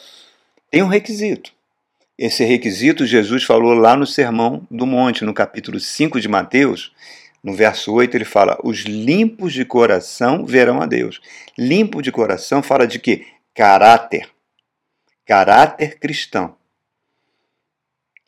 tem 0.69 0.83
um 0.83 0.87
requisito. 0.87 1.51
Esse 2.17 2.43
requisito 2.43 3.05
Jesus 3.05 3.43
falou 3.43 3.73
lá 3.73 3.95
no 3.95 4.05
Sermão 4.05 4.67
do 4.69 4.85
Monte, 4.85 5.25
no 5.25 5.33
capítulo 5.33 5.79
5 5.79 6.21
de 6.21 6.27
Mateus, 6.27 6.93
no 7.43 7.53
verso 7.53 7.91
8, 7.91 8.15
ele 8.15 8.23
fala: 8.23 8.57
Os 8.63 8.81
limpos 8.81 9.51
de 9.51 9.65
coração 9.65 10.45
verão 10.45 10.81
a 10.81 10.85
Deus. 10.85 11.19
Limpo 11.57 12.01
de 12.01 12.11
coração 12.11 12.63
fala 12.63 12.87
de 12.87 12.99
quê? 12.99 13.27
Caráter. 13.53 14.29
Caráter 15.25 15.99
cristão. 15.99 16.55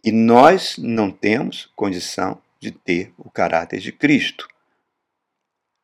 E 0.03 0.11
nós 0.11 0.77
não 0.77 1.09
temos 1.09 1.71
condição 1.75 2.41
de 2.59 2.71
ter 2.71 3.13
o 3.17 3.29
caráter 3.29 3.79
de 3.79 3.91
Cristo. 3.91 4.47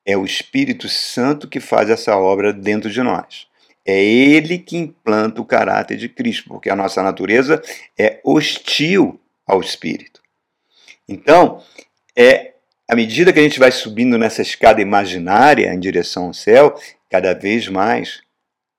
É 0.05 0.17
o 0.17 0.25
Espírito 0.25 0.89
Santo 0.89 1.47
que 1.47 1.59
faz 1.59 1.89
essa 1.89 2.15
obra 2.17 2.51
dentro 2.51 2.89
de 2.89 3.01
nós. 3.01 3.47
É 3.85 4.03
ele 4.03 4.59
que 4.59 4.77
implanta 4.77 5.41
o 5.41 5.45
caráter 5.45 5.97
de 5.97 6.07
Cristo, 6.07 6.49
porque 6.49 6.69
a 6.69 6.75
nossa 6.75 7.01
natureza 7.01 7.61
é 7.97 8.21
hostil 8.23 9.19
ao 9.45 9.59
Espírito. 9.59 10.21
Então, 11.07 11.63
é 12.15 12.51
à 12.91 12.95
medida 12.95 13.31
que 13.31 13.39
a 13.39 13.43
gente 13.43 13.57
vai 13.57 13.71
subindo 13.71 14.17
nessa 14.17 14.41
escada 14.41 14.81
imaginária 14.81 15.73
em 15.73 15.79
direção 15.79 16.25
ao 16.25 16.33
céu, 16.33 16.75
cada 17.09 17.33
vez 17.33 17.69
mais 17.69 18.21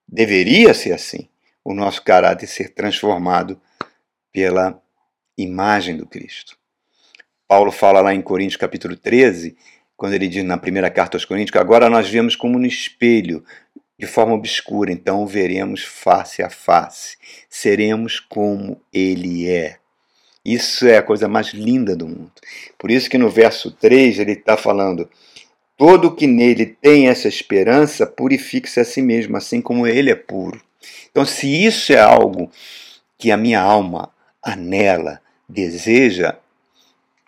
deveria 0.07 0.75
ser 0.75 0.93
assim, 0.93 1.31
o 1.65 1.73
nosso 1.73 2.03
caráter 2.03 2.47
ser 2.47 2.75
transformado 2.75 3.59
pela 4.31 4.79
imagem 5.39 5.97
do 5.97 6.07
Cristo. 6.07 6.59
Paulo 7.49 7.73
fala 7.73 8.03
lá 8.03 8.15
em 8.15 8.21
Coríntios 8.21 8.59
capítulo 8.59 8.97
13, 8.97 9.57
quando 9.97 10.13
ele 10.13 10.29
diz 10.29 10.45
na 10.45 10.59
primeira 10.59 10.91
carta 10.91 11.17
aos 11.17 11.25
Coríntios, 11.25 11.53
que 11.53 11.59
agora 11.59 11.89
nós 11.89 12.07
vemos 12.07 12.37
como 12.37 12.59
no 12.59 12.67
espelho, 12.67 13.43
de 14.03 14.09
forma 14.09 14.35
obscura, 14.35 14.91
então 14.91 15.25
veremos 15.29 15.85
face 15.85 16.43
a 16.43 16.51
face, 16.51 17.17
seremos 17.49 18.19
como 18.19 18.81
ele 18.93 19.49
é. 19.49 19.77
Isso 20.45 20.89
é 20.89 20.97
a 20.97 21.03
coisa 21.05 21.29
mais 21.29 21.55
linda 21.55 21.95
do 21.95 22.09
mundo. 22.09 22.33
Por 22.77 22.91
isso 22.91 23.09
que 23.09 23.17
no 23.17 23.31
verso 23.31 23.71
3 23.71 24.19
ele 24.19 24.33
está 24.33 24.57
falando: 24.57 25.09
todo 25.77 26.17
que 26.17 26.27
nele 26.27 26.67
tem 26.67 27.07
essa 27.07 27.29
esperança 27.29 28.05
purifique-se 28.05 28.81
a 28.81 28.85
si 28.85 29.01
mesmo, 29.01 29.37
assim 29.37 29.63
como 29.63 29.87
ele 29.87 30.11
é 30.11 30.17
puro. 30.17 30.61
Então, 31.13 31.25
se 31.25 31.47
isso 31.65 31.93
é 31.93 32.01
algo 32.01 32.51
que 33.17 33.31
a 33.31 33.37
minha 33.37 33.61
alma 33.61 34.11
anela, 34.43 35.21
deseja, 35.49 36.35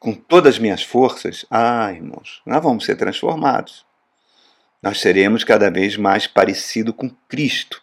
com 0.00 0.12
todas 0.12 0.54
as 0.54 0.58
minhas 0.58 0.82
forças, 0.82 1.46
ah, 1.48 1.92
irmãos, 1.92 2.42
nós 2.44 2.60
vamos 2.60 2.84
ser 2.84 2.96
transformados. 2.96 3.86
Nós 4.84 5.00
seremos 5.00 5.42
cada 5.44 5.70
vez 5.70 5.96
mais 5.96 6.26
parecido 6.26 6.92
com 6.92 7.08
Cristo. 7.26 7.80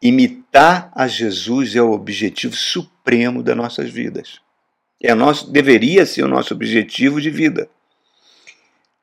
Imitar 0.00 0.90
a 0.96 1.06
Jesus 1.06 1.76
é 1.76 1.82
o 1.82 1.92
objetivo 1.92 2.56
supremo 2.56 3.42
das 3.42 3.54
nossas 3.54 3.90
vidas. 3.90 4.40
É 5.02 5.14
nosso, 5.14 5.50
deveria 5.50 6.06
ser 6.06 6.22
o 6.22 6.28
nosso 6.28 6.54
objetivo 6.54 7.20
de 7.20 7.28
vida. 7.28 7.68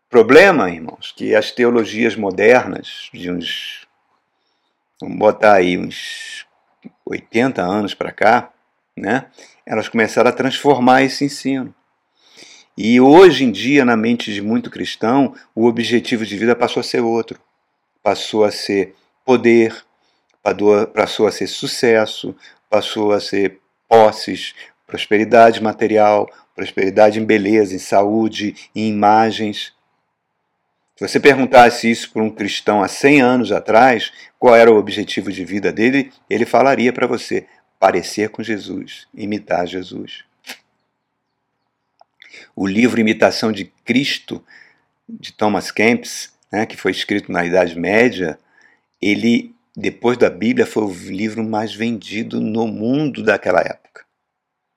Problema, 0.10 0.72
irmãos, 0.72 1.14
que 1.16 1.36
as 1.36 1.52
teologias 1.52 2.16
modernas, 2.16 3.08
de 3.14 3.30
uns, 3.30 3.86
vamos 5.00 5.20
botar 5.20 5.54
aí 5.54 5.78
uns 5.78 6.44
80 7.06 7.62
anos 7.62 7.94
para 7.94 8.12
cá, 8.12 8.52
né, 8.98 9.28
elas 9.64 9.88
começaram 9.88 10.32
a 10.32 10.34
transformar 10.34 11.04
esse 11.04 11.26
ensino. 11.26 11.72
E 12.78 13.02
hoje 13.02 13.44
em 13.44 13.52
dia, 13.52 13.84
na 13.84 13.98
mente 13.98 14.32
de 14.32 14.40
muito 14.40 14.70
cristão, 14.70 15.34
o 15.56 15.66
objetivo 15.66 16.24
de 16.24 16.38
vida 16.38 16.56
passou 16.56 16.80
a 16.80 16.84
ser 16.84 17.02
outro. 17.02 17.40
Passou 18.04 18.44
a 18.44 18.52
ser 18.52 18.94
poder, 19.26 19.76
passou 20.94 21.26
a 21.26 21.32
ser 21.32 21.48
sucesso, 21.48 22.36
passou 22.70 23.14
a 23.14 23.20
ser 23.20 23.60
posses, 23.90 24.54
prosperidade 24.86 25.62
material, 25.62 26.30
prosperidade 26.56 27.20
em 27.20 27.26
beleza, 27.26 27.74
em 27.74 27.80
saúde, 27.80 28.70
em 28.76 28.90
imagens. 28.90 29.74
Se 30.96 31.08
você 31.08 31.20
perguntasse 31.20 31.90
isso 31.90 32.12
para 32.12 32.22
um 32.22 32.30
cristão 32.30 32.84
há 32.84 32.88
100 32.88 33.22
anos 33.22 33.52
atrás, 33.52 34.12
qual 34.38 34.56
era 34.56 34.72
o 34.72 34.78
objetivo 34.78 35.32
de 35.32 35.44
vida 35.44 35.72
dele, 35.74 36.12
ele 36.30 36.46
falaria 36.46 36.94
para 36.94 37.08
você: 37.08 37.48
parecer 37.80 38.30
com 38.30 38.44
Jesus, 38.44 39.08
imitar 39.16 39.66
Jesus. 39.66 40.27
O 42.56 42.66
livro 42.66 43.00
Imitação 43.00 43.52
de 43.52 43.66
Cristo, 43.86 44.44
de 45.08 45.32
Thomas 45.32 45.72
Kempis, 45.72 46.34
né, 46.52 46.66
que 46.66 46.78
foi 46.78 46.92
escrito 46.92 47.32
na 47.32 47.46
Idade 47.46 47.78
Média, 47.78 48.40
ele, 49.02 49.56
depois 49.76 50.18
da 50.18 50.30
Bíblia, 50.30 50.66
foi 50.66 50.84
o 50.84 50.92
livro 50.92 51.44
mais 51.44 51.74
vendido 51.74 52.42
no 52.42 52.68
mundo 52.68 53.24
daquela 53.24 53.62
época. 53.62 54.06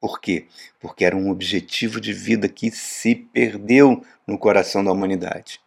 Por 0.01 0.21
quê? 0.21 0.47
Porque 0.81 1.05
era 1.05 1.17
um 1.17 1.31
objetivo 1.31 2.01
de 2.01 2.13
vida 2.13 2.49
que 2.49 2.71
se 2.71 3.15
perdeu 3.15 4.05
no 4.27 4.39
coração 4.39 4.83
da 4.83 4.91
humanidade. 4.91 5.61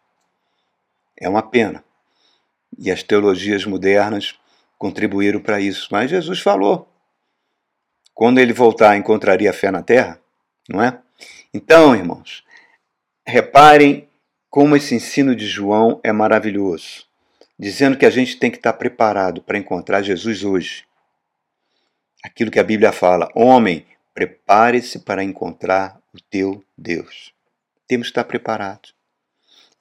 É 1.20 1.30
uma 1.30 1.44
pena. 1.44 1.84
E 2.78 2.92
as 2.92 3.04
teologias 3.04 3.64
modernas 3.66 4.36
contribuíram 4.78 5.40
para 5.40 5.62
isso. 5.62 5.88
Mas 5.92 6.10
Jesus 6.10 6.40
falou. 6.40 6.90
Quando 8.14 8.40
ele 8.40 8.54
voltar, 8.54 8.98
encontraria 8.98 9.54
fé 9.54 9.72
na 9.72 9.82
terra, 9.82 10.20
não 10.68 10.82
é? 10.82 11.00
Então, 11.54 11.96
irmãos, 11.96 12.44
reparem 13.26 14.08
como 14.50 14.76
esse 14.76 14.96
ensino 14.96 15.36
de 15.36 15.48
João 15.48 16.00
é 16.04 16.12
maravilhoso, 16.12 17.06
dizendo 17.58 17.98
que 17.98 18.06
a 18.06 18.10
gente 18.10 18.38
tem 18.38 18.52
que 18.52 18.58
estar 18.58 18.74
preparado 18.74 19.42
para 19.42 19.58
encontrar 19.58 20.02
Jesus 20.02 20.44
hoje. 20.44 20.86
Aquilo 22.24 22.52
que 22.52 22.60
a 22.60 22.64
Bíblia 22.64 22.92
fala: 22.92 23.30
homem, 23.36 23.86
Prepare-se 24.14 25.00
para 25.00 25.24
encontrar 25.24 26.00
o 26.14 26.22
teu 26.22 26.64
Deus. 26.78 27.34
Temos 27.88 28.08
que 28.08 28.12
estar 28.12 28.24
preparados. 28.26 28.94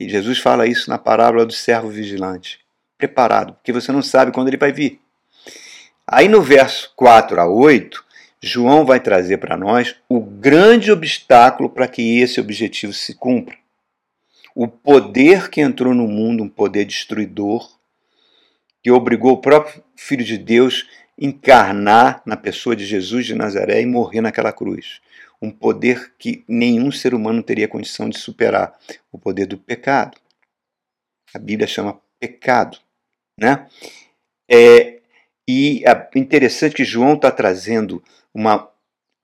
E 0.00 0.08
Jesus 0.08 0.38
fala 0.38 0.66
isso 0.66 0.88
na 0.88 0.96
parábola 0.96 1.44
do 1.44 1.52
servo 1.52 1.90
vigilante. 1.90 2.58
Preparado, 2.96 3.52
porque 3.52 3.72
você 3.72 3.92
não 3.92 4.02
sabe 4.02 4.32
quando 4.32 4.48
ele 4.48 4.56
vai 4.56 4.72
vir. 4.72 5.00
Aí 6.06 6.28
no 6.28 6.40
verso 6.40 6.92
4 6.96 7.40
a 7.40 7.46
8, 7.46 8.02
João 8.42 8.84
vai 8.84 8.98
trazer 8.98 9.38
para 9.38 9.56
nós 9.56 9.94
o 10.08 10.20
grande 10.20 10.90
obstáculo 10.90 11.70
para 11.70 11.86
que 11.86 12.18
esse 12.18 12.40
objetivo 12.40 12.92
se 12.92 13.14
cumpra. 13.14 13.56
O 14.54 14.66
poder 14.66 15.48
que 15.48 15.60
entrou 15.60 15.94
no 15.94 16.08
mundo, 16.08 16.42
um 16.42 16.48
poder 16.48 16.84
destruidor, 16.84 17.70
que 18.82 18.90
obrigou 18.90 19.32
o 19.32 19.40
próprio 19.40 19.82
Filho 19.94 20.24
de 20.24 20.36
Deus 20.36 20.88
encarnar 21.16 22.20
na 22.26 22.36
pessoa 22.36 22.74
de 22.74 22.84
Jesus 22.84 23.24
de 23.26 23.34
Nazaré 23.34 23.80
e 23.80 23.86
morrer 23.86 24.20
naquela 24.20 24.52
cruz. 24.52 25.00
Um 25.40 25.50
poder 25.50 26.12
que 26.18 26.44
nenhum 26.48 26.90
ser 26.90 27.14
humano 27.14 27.42
teria 27.42 27.68
condição 27.68 28.08
de 28.08 28.18
superar 28.18 28.76
o 29.12 29.18
poder 29.18 29.46
do 29.46 29.56
pecado. 29.56 30.18
A 31.32 31.38
Bíblia 31.38 31.68
chama 31.68 32.00
pecado. 32.18 32.78
Né? 33.38 33.66
É, 34.50 35.00
e 35.48 35.82
é 35.86 36.18
interessante 36.18 36.74
que 36.74 36.84
João 36.84 37.14
está 37.14 37.30
trazendo 37.30 38.02
uma, 38.34 38.70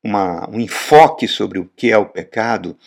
uma, 0.03 0.49
um 0.51 0.61
enfoque 0.61 1.27
sobre 1.27 1.59
o 1.59 1.69
que 1.77 1.91
é 1.91 1.99
o 1.99 2.09
pecado 2.09 2.79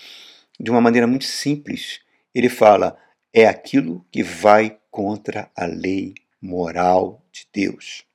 de 0.59 0.69
uma 0.69 0.81
maneira 0.81 1.07
muito 1.07 1.25
simples. 1.25 2.01
Ele 2.33 2.49
fala: 2.49 2.97
é 3.33 3.45
aquilo 3.45 4.05
que 4.11 4.23
vai 4.23 4.77
contra 4.89 5.49
a 5.55 5.65
lei 5.65 6.13
moral 6.41 7.21
de 7.31 7.47
Deus 7.53 8.05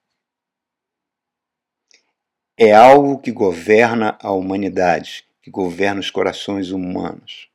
é 2.57 2.73
algo 2.73 3.19
que 3.19 3.31
governa 3.31 4.17
a 4.21 4.33
humanidade, 4.33 5.25
que 5.43 5.51
governa 5.51 6.01
os 6.01 6.11
corações 6.11 6.71
humanos. 6.71 7.49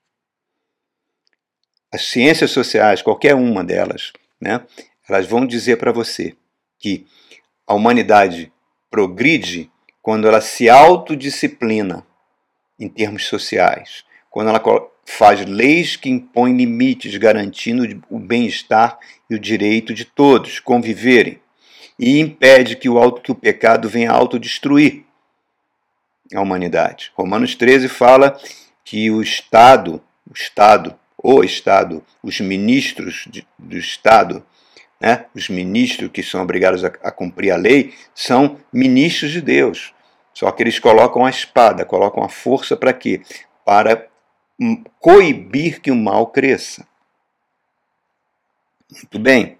As 1.91 2.05
ciências 2.05 2.51
sociais, 2.51 3.01
qualquer 3.01 3.34
uma 3.34 3.63
delas, 3.63 4.13
né, 4.39 4.65
elas 5.10 5.25
vão 5.25 5.46
dizer 5.46 5.77
para 5.77 5.91
você 5.91 6.36
que 6.77 7.08
a 7.65 7.74
humanidade 7.74 8.53
progride 8.89 9.72
quando 10.01 10.27
ela 10.27 10.41
se 10.41 10.70
autodisciplina 10.70 12.05
em 12.79 12.89
termos 12.89 13.25
sociais, 13.25 14.03
quando 14.29 14.50
ela 14.50 14.62
faz 15.05 15.46
leis 15.46 15.96
que 15.96 16.10
impõem 16.10 16.55
limites 16.55 17.15
garantindo 17.17 18.01
o 18.10 18.20
bem-estar 18.20 18.98
e 19.29 19.36
o 19.36 19.39
direito 19.39 19.93
de 19.93 20.05
todos 20.05 20.60
conviverem 20.60 21.39
e 22.00 22.20
impede 22.20 22.75
que 22.75 22.89
o, 22.89 23.12
que 23.13 23.31
o 23.31 23.36
pecado 23.36 23.88
venha 23.88 24.12
autodestruir 24.12 25.03
a 26.34 26.41
humanidade. 26.41 27.12
Romanos 27.15 27.55
13 27.55 27.88
fala 27.88 28.39
que 28.84 29.12
o 29.12 29.22
Estado, 29.22 30.01
o 30.27 30.34
Estado, 30.34 30.98
o 31.22 31.43
Estado, 31.43 32.03
os 32.24 32.39
ministros 32.39 33.25
de, 33.29 33.46
do 33.60 33.77
Estado, 33.77 34.43
né, 35.01 35.25
os 35.36 35.50
ministros 35.50 36.12
que 36.12 36.22
são 36.22 36.43
obrigados 36.43 36.86
a, 36.86 36.88
a 37.01 37.12
cumprir 37.12 37.51
a 37.51 37.58
lei, 37.58 37.93
são 38.13 38.60
ministros 38.72 39.31
de 39.31 39.41
Deus. 39.41 39.93
Só 40.34 40.51
que 40.51 40.62
eles 40.62 40.77
colocam 40.77 41.25
a 41.25 41.29
espada, 41.29 41.84
colocam 41.84 42.24
a 42.24 42.29
força 42.29 42.77
para 42.77 42.93
quê? 42.93 43.22
Para 43.65 44.08
coibir 45.00 45.81
que 45.81 45.89
o 45.89 45.96
mal 45.96 46.27
cresça. 46.27 46.88
Muito 48.91 49.17
bem. 49.17 49.58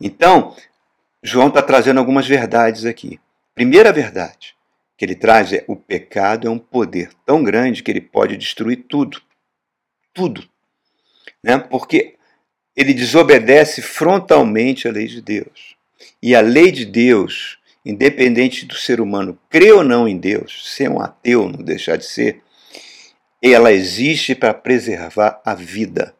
Então, 0.00 0.56
João 1.22 1.48
está 1.48 1.62
trazendo 1.62 2.00
algumas 2.00 2.26
verdades 2.26 2.84
aqui. 2.84 3.20
Primeira 3.54 3.92
verdade 3.92 4.56
que 4.96 5.04
ele 5.04 5.14
traz 5.14 5.52
é 5.52 5.64
o 5.68 5.76
pecado 5.76 6.46
é 6.46 6.50
um 6.50 6.58
poder 6.58 7.10
tão 7.24 7.42
grande 7.42 7.82
que 7.82 7.90
ele 7.90 8.00
pode 8.00 8.36
destruir 8.36 8.84
tudo. 8.88 9.22
Tudo. 10.12 10.48
Né? 11.42 11.58
Porque 11.58 12.13
ele 12.76 12.92
desobedece 12.92 13.82
frontalmente 13.82 14.88
à 14.88 14.92
lei 14.92 15.06
de 15.06 15.20
Deus. 15.20 15.76
E 16.22 16.34
a 16.34 16.40
lei 16.40 16.70
de 16.70 16.84
Deus, 16.84 17.58
independente 17.84 18.66
do 18.66 18.74
ser 18.74 19.00
humano 19.00 19.38
crer 19.48 19.74
ou 19.74 19.84
não 19.84 20.08
em 20.08 20.18
Deus, 20.18 20.74
ser 20.74 20.90
um 20.90 21.00
ateu, 21.00 21.48
não 21.48 21.62
deixar 21.62 21.96
de 21.96 22.06
ser, 22.06 22.42
ela 23.42 23.72
existe 23.72 24.34
para 24.34 24.54
preservar 24.54 25.40
a 25.44 25.54
vida. 25.54 26.14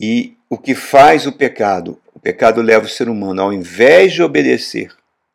E 0.00 0.36
o 0.50 0.58
que 0.58 0.74
faz 0.74 1.26
o 1.26 1.32
pecado 1.32 2.00
pecado 2.24 2.62
leva 2.62 2.86
o 2.86 2.88
ser 2.88 3.10
humano, 3.10 3.42
ao 3.42 3.52
invés 3.52 4.14
de 4.14 4.22
obedecer 4.22 4.90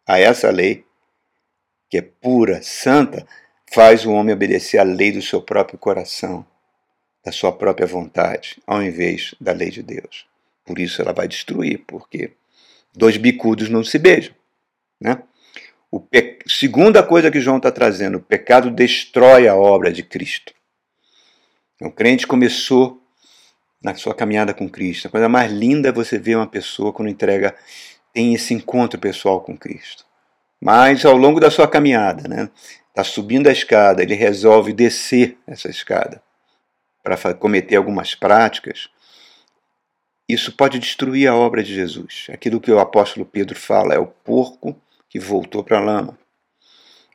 a 0.08 0.20
essa 0.20 0.50
lei, 0.50 0.84
que 1.88 2.00
é 2.00 2.02
pura, 2.02 2.64
santa, 2.64 3.28
faz 3.72 4.08
o 4.08 4.12
homem 4.12 4.34
obedecer 4.34 4.80
à 4.80 4.84
lei 4.84 5.12
do 5.12 5.22
seu 5.22 5.40
próprio 5.40 5.78
coração. 5.78 6.44
Da 7.24 7.32
sua 7.32 7.52
própria 7.52 7.88
vontade, 7.88 8.62
ao 8.66 8.82
invés 8.82 9.36
da 9.40 9.52
lei 9.52 9.70
de 9.70 9.84
Deus. 9.84 10.26
Por 10.66 10.80
isso 10.80 11.02
ela 11.02 11.14
vai 11.14 11.28
destruir, 11.28 11.84
porque 11.86 12.32
dois 12.96 13.18
bicudos 13.18 13.70
não 13.70 13.84
se 13.84 13.98
beijam. 13.98 14.34
Né? 15.00 15.22
O 15.92 16.00
pe... 16.00 16.40
Segunda 16.48 17.04
coisa 17.04 17.32
que 17.32 17.40
João 17.40 17.58
está 17.58 17.72
trazendo, 17.72 18.18
o 18.18 18.22
pecado 18.22 18.72
destrói 18.72 19.48
a 19.48 19.56
obra 19.56 19.92
de 19.92 20.04
Cristo. 20.04 20.54
O 21.82 21.92
crente 21.92 22.28
começou 22.28 23.02
na 23.82 23.96
sua 23.96 24.14
caminhada 24.14 24.54
com 24.54 24.70
Cristo. 24.70 25.08
A 25.08 25.12
coisa 25.12 25.30
mais 25.30 25.52
linda 25.52 25.90
é 25.90 25.92
você 25.92 26.18
ver 26.18 26.36
uma 26.36 26.48
pessoa 26.48 26.92
quando 26.92 27.10
entrega, 27.10 27.56
tem 28.14 28.34
esse 28.34 28.54
encontro 28.54 29.00
pessoal 29.00 29.42
com 29.42 29.58
Cristo. 29.58 30.06
Mas 30.62 31.06
ao 31.06 31.16
longo 31.16 31.40
da 31.40 31.50
sua 31.50 31.68
caminhada, 31.68 32.28
né, 32.28 32.50
está 32.90 33.04
subindo 33.04 33.48
a 33.48 33.52
escada, 33.52 34.04
ele 34.04 34.14
resolve 34.14 34.74
descer 34.74 35.38
essa 35.48 35.70
escada 35.70 36.22
para 37.04 37.34
cometer 37.34 37.76
algumas 37.76 38.16
práticas. 38.16 38.90
Isso 40.28 40.52
pode 40.52 40.78
destruir 40.78 41.28
a 41.28 41.36
obra 41.36 41.64
de 41.64 41.74
Jesus. 41.74 42.28
Aquilo 42.30 42.62
que 42.62 42.72
o 42.72 42.80
apóstolo 42.80 43.26
Pedro 43.26 43.58
fala 43.58 43.94
é 43.94 44.00
o 44.00 44.08
porco 44.08 44.80
que 45.10 45.20
voltou 45.20 45.64
para 45.64 45.80
a 45.80 45.82
lama. 45.82 46.20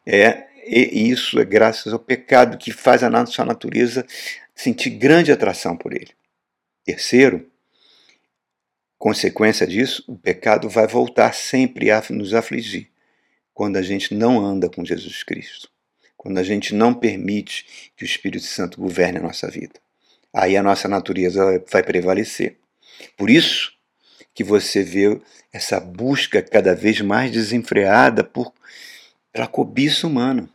É, 0.04 0.48
e 0.66 1.10
isso 1.10 1.38
é 1.38 1.44
graças 1.44 1.92
ao 1.92 1.98
pecado 1.98 2.58
que 2.58 2.72
faz 2.72 3.02
a 3.02 3.26
sua 3.26 3.44
natureza 3.44 4.04
sentir 4.54 4.90
grande 4.90 5.30
atração 5.30 5.76
por 5.76 5.92
ele. 5.92 6.10
Terceiro, 6.84 7.48
consequência 8.98 9.66
disso, 9.66 10.04
o 10.08 10.16
pecado 10.16 10.68
vai 10.68 10.86
voltar 10.86 11.34
sempre 11.34 11.90
a 11.90 12.02
nos 12.10 12.34
afligir 12.34 12.90
quando 13.52 13.76
a 13.76 13.82
gente 13.82 14.14
não 14.14 14.44
anda 14.44 14.68
com 14.68 14.84
Jesus 14.84 15.22
Cristo, 15.22 15.70
quando 16.24 16.38
a 16.38 16.42
gente 16.42 16.74
não 16.74 16.94
permite 16.94 17.92
que 17.94 18.02
o 18.02 18.06
Espírito 18.06 18.46
Santo 18.46 18.80
governe 18.80 19.18
a 19.18 19.22
nossa 19.22 19.46
vida. 19.50 19.74
Aí 20.32 20.56
a 20.56 20.62
nossa 20.62 20.88
natureza 20.88 21.62
vai 21.70 21.82
prevalecer. 21.82 22.56
Por 23.14 23.28
isso 23.28 23.74
que 24.32 24.42
você 24.42 24.82
vê 24.82 25.20
essa 25.52 25.78
busca 25.78 26.40
cada 26.40 26.74
vez 26.74 27.02
mais 27.02 27.30
desenfreada 27.30 28.24
por 28.24 28.54
pela 29.30 29.46
cobiça 29.46 30.06
humana. 30.06 30.48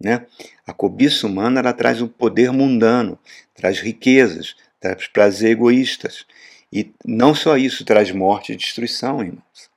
Né? 0.00 0.24
A 0.66 0.72
cobiça 0.72 1.26
humana 1.26 1.60
ela 1.60 1.74
traz 1.74 2.00
um 2.00 2.08
poder 2.08 2.50
mundano, 2.50 3.18
traz 3.54 3.80
riquezas, 3.80 4.56
traz 4.80 5.06
prazer 5.08 5.50
egoístas. 5.50 6.24
E 6.72 6.90
não 7.04 7.34
só 7.34 7.58
isso, 7.58 7.84
traz 7.84 8.10
morte 8.10 8.54
e 8.54 8.56
destruição, 8.56 9.22
irmãos. 9.22 9.70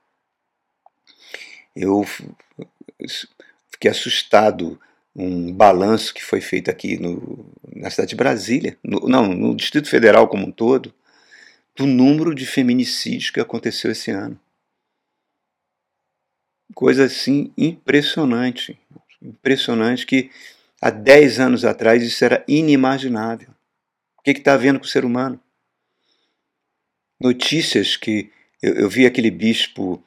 Eu 1.76 2.06
fiquei 3.70 3.90
assustado 3.90 4.80
um 5.14 5.52
balanço 5.52 6.14
que 6.14 6.24
foi 6.24 6.40
feito 6.40 6.70
aqui 6.70 6.96
no, 6.98 7.52
na 7.74 7.90
cidade 7.90 8.10
de 8.10 8.16
Brasília, 8.16 8.76
no, 8.82 9.00
não, 9.08 9.28
no 9.28 9.56
Distrito 9.56 9.88
Federal 9.88 10.28
como 10.28 10.46
um 10.46 10.52
todo, 10.52 10.94
do 11.76 11.86
número 11.86 12.34
de 12.34 12.46
feminicídios 12.46 13.30
que 13.30 13.40
aconteceu 13.40 13.90
esse 13.90 14.10
ano. 14.10 14.38
Coisa 16.74 17.04
assim 17.04 17.52
impressionante. 17.56 18.78
Impressionante 19.20 20.06
que 20.06 20.30
há 20.80 20.90
10 20.90 21.40
anos 21.40 21.64
atrás 21.64 22.02
isso 22.02 22.24
era 22.24 22.44
inimaginável. 22.46 23.48
O 24.18 24.22
que 24.22 24.30
está 24.30 24.54
havendo 24.54 24.78
com 24.78 24.84
o 24.84 24.88
ser 24.88 25.04
humano? 25.04 25.40
Notícias 27.18 27.96
que 27.96 28.30
eu, 28.62 28.74
eu 28.74 28.88
vi 28.88 29.06
aquele 29.06 29.30
bispo 29.30 30.02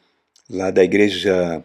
lá 0.50 0.72
da 0.72 0.83
igreja 0.83 1.63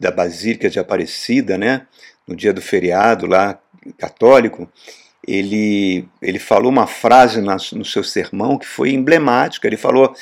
da 0.00 0.10
Basílica 0.10 0.70
de 0.70 0.78
Aparecida, 0.78 1.58
né? 1.58 1.86
No 2.26 2.34
dia 2.34 2.52
do 2.52 2.60
feriado 2.60 3.26
lá 3.26 3.58
católico, 3.98 4.68
ele, 5.26 6.08
ele 6.20 6.38
falou 6.38 6.70
uma 6.70 6.86
frase 6.86 7.40
no 7.40 7.84
seu 7.84 8.04
sermão 8.04 8.58
que 8.58 8.66
foi 8.66 8.92
emblemática. 8.92 9.66
Ele 9.66 9.76
falou 9.76 10.14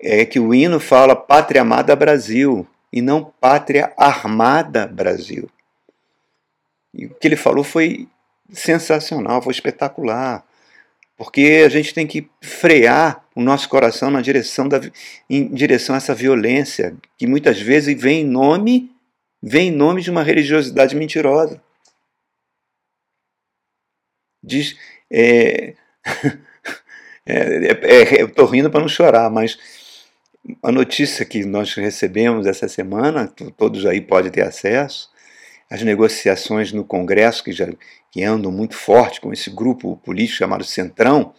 é, 0.00 0.24
que 0.24 0.38
o 0.38 0.54
hino 0.54 0.78
fala 0.78 1.16
Pátria 1.16 1.62
Amada 1.62 1.94
Brasil 1.96 2.66
e 2.92 3.02
não 3.02 3.24
Pátria 3.24 3.92
Armada 3.96 4.86
Brasil. 4.86 5.48
E 6.94 7.06
o 7.06 7.14
que 7.14 7.28
ele 7.28 7.36
falou 7.36 7.64
foi 7.64 8.08
sensacional, 8.50 9.42
foi 9.42 9.52
espetacular, 9.52 10.44
porque 11.16 11.64
a 11.66 11.68
gente 11.68 11.92
tem 11.92 12.06
que 12.06 12.30
frear 12.40 13.24
o 13.34 13.42
nosso 13.42 13.68
coração 13.68 14.10
na 14.10 14.20
direção 14.20 14.68
da, 14.68 14.80
em 15.28 15.48
direção 15.52 15.94
a 15.94 15.98
essa 15.98 16.14
violência 16.14 16.96
que 17.16 17.26
muitas 17.26 17.60
vezes 17.60 18.00
vem 18.00 18.22
em 18.22 18.24
nome 18.24 18.90
vem 19.42 19.68
em 19.68 19.76
nome 19.76 20.02
de 20.02 20.10
uma 20.10 20.22
religiosidade 20.22 20.94
mentirosa. 20.96 21.62
Diz, 24.42 24.76
é, 25.10 25.74
é, 27.26 27.70
é, 27.82 28.22
eu 28.22 28.26
estou 28.26 28.46
rindo 28.46 28.70
para 28.70 28.80
não 28.80 28.88
chorar, 28.88 29.30
mas 29.30 29.58
a 30.62 30.72
notícia 30.72 31.24
que 31.24 31.44
nós 31.44 31.74
recebemos 31.74 32.46
essa 32.46 32.68
semana, 32.68 33.26
todos 33.56 33.84
aí 33.84 34.00
podem 34.00 34.30
ter 34.30 34.42
acesso, 34.42 35.10
as 35.70 35.82
negociações 35.82 36.72
no 36.72 36.84
Congresso, 36.84 37.44
que, 37.44 37.52
já, 37.52 37.68
que 38.10 38.24
andam 38.24 38.50
muito 38.50 38.74
forte 38.74 39.20
com 39.20 39.32
esse 39.32 39.50
grupo 39.50 39.96
político 39.98 40.38
chamado 40.38 40.64
Centrão, 40.64 41.34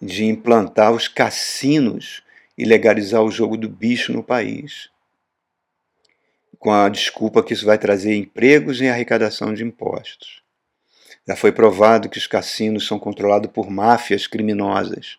de 0.00 0.24
implantar 0.24 0.92
os 0.92 1.06
cassinos 1.06 2.22
e 2.56 2.64
legalizar 2.64 3.22
o 3.22 3.30
jogo 3.30 3.56
do 3.56 3.68
bicho 3.68 4.12
no 4.12 4.22
país. 4.22 4.90
Com 6.58 6.72
a 6.72 6.88
desculpa 6.88 7.42
que 7.42 7.52
isso 7.52 7.64
vai 7.64 7.78
trazer 7.78 8.14
empregos 8.16 8.80
e 8.80 8.88
arrecadação 8.88 9.54
de 9.54 9.62
impostos. 9.62 10.42
Já 11.26 11.36
foi 11.36 11.52
provado 11.52 12.08
que 12.08 12.18
os 12.18 12.26
cassinos 12.26 12.86
são 12.86 12.98
controlados 12.98 13.50
por 13.50 13.70
máfias 13.70 14.26
criminosas 14.26 15.18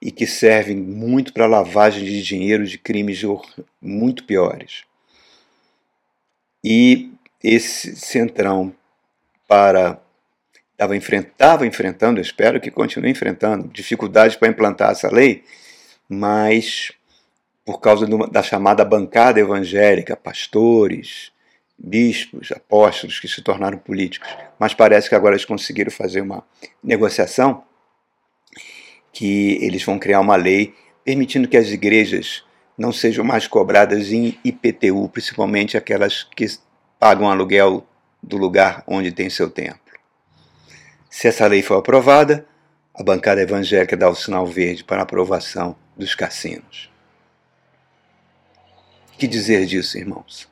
e 0.00 0.10
que 0.10 0.26
servem 0.26 0.76
muito 0.76 1.32
para 1.32 1.46
lavagem 1.46 2.04
de 2.04 2.22
dinheiro 2.22 2.66
de 2.66 2.76
crimes 2.76 3.20
muito 3.80 4.24
piores. 4.24 4.84
E 6.62 7.10
esse 7.42 7.96
centrão 7.96 8.74
para 9.48 10.00
estava 10.72 10.96
enfrentava 10.96 11.66
enfrentando, 11.66 12.20
espero 12.20 12.60
que 12.60 12.70
continue 12.70 13.10
enfrentando 13.10 13.68
dificuldades 13.68 14.36
para 14.36 14.48
implantar 14.48 14.90
essa 14.90 15.08
lei, 15.08 15.44
mas 16.08 16.92
por 17.64 17.80
causa 17.80 18.06
da 18.30 18.42
chamada 18.42 18.84
bancada 18.84 19.40
evangélica, 19.40 20.16
pastores, 20.16 21.32
bispos, 21.78 22.52
apóstolos 22.52 23.18
que 23.18 23.26
se 23.26 23.42
tornaram 23.42 23.78
políticos, 23.78 24.28
mas 24.58 24.74
parece 24.74 25.08
que 25.08 25.14
agora 25.14 25.34
eles 25.34 25.44
conseguiram 25.44 25.90
fazer 25.90 26.20
uma 26.20 26.44
negociação 26.82 27.64
que 29.12 29.58
eles 29.62 29.82
vão 29.82 29.98
criar 29.98 30.20
uma 30.20 30.36
lei 30.36 30.74
permitindo 31.04 31.48
que 31.48 31.56
as 31.56 31.68
igrejas 31.68 32.44
não 32.76 32.92
sejam 32.92 33.24
mais 33.24 33.46
cobradas 33.46 34.10
em 34.10 34.38
IPTU, 34.44 35.08
principalmente 35.08 35.76
aquelas 35.76 36.24
que 36.24 36.46
pagam 36.98 37.30
aluguel 37.30 37.86
do 38.22 38.36
lugar 38.36 38.82
onde 38.86 39.12
tem 39.12 39.30
seu 39.30 39.50
templo. 39.50 39.80
Se 41.08 41.28
essa 41.28 41.46
lei 41.46 41.62
for 41.62 41.76
aprovada, 41.76 42.46
a 42.92 43.02
bancada 43.02 43.40
evangélica 43.40 43.96
dá 43.96 44.08
o 44.08 44.14
sinal 44.14 44.46
verde 44.46 44.82
para 44.82 45.00
a 45.00 45.02
aprovação 45.02 45.76
dos 45.96 46.14
cassinos. 46.14 46.93
Que 49.16 49.28
dizer 49.28 49.64
disso, 49.66 49.96
irmãos? 49.96 50.48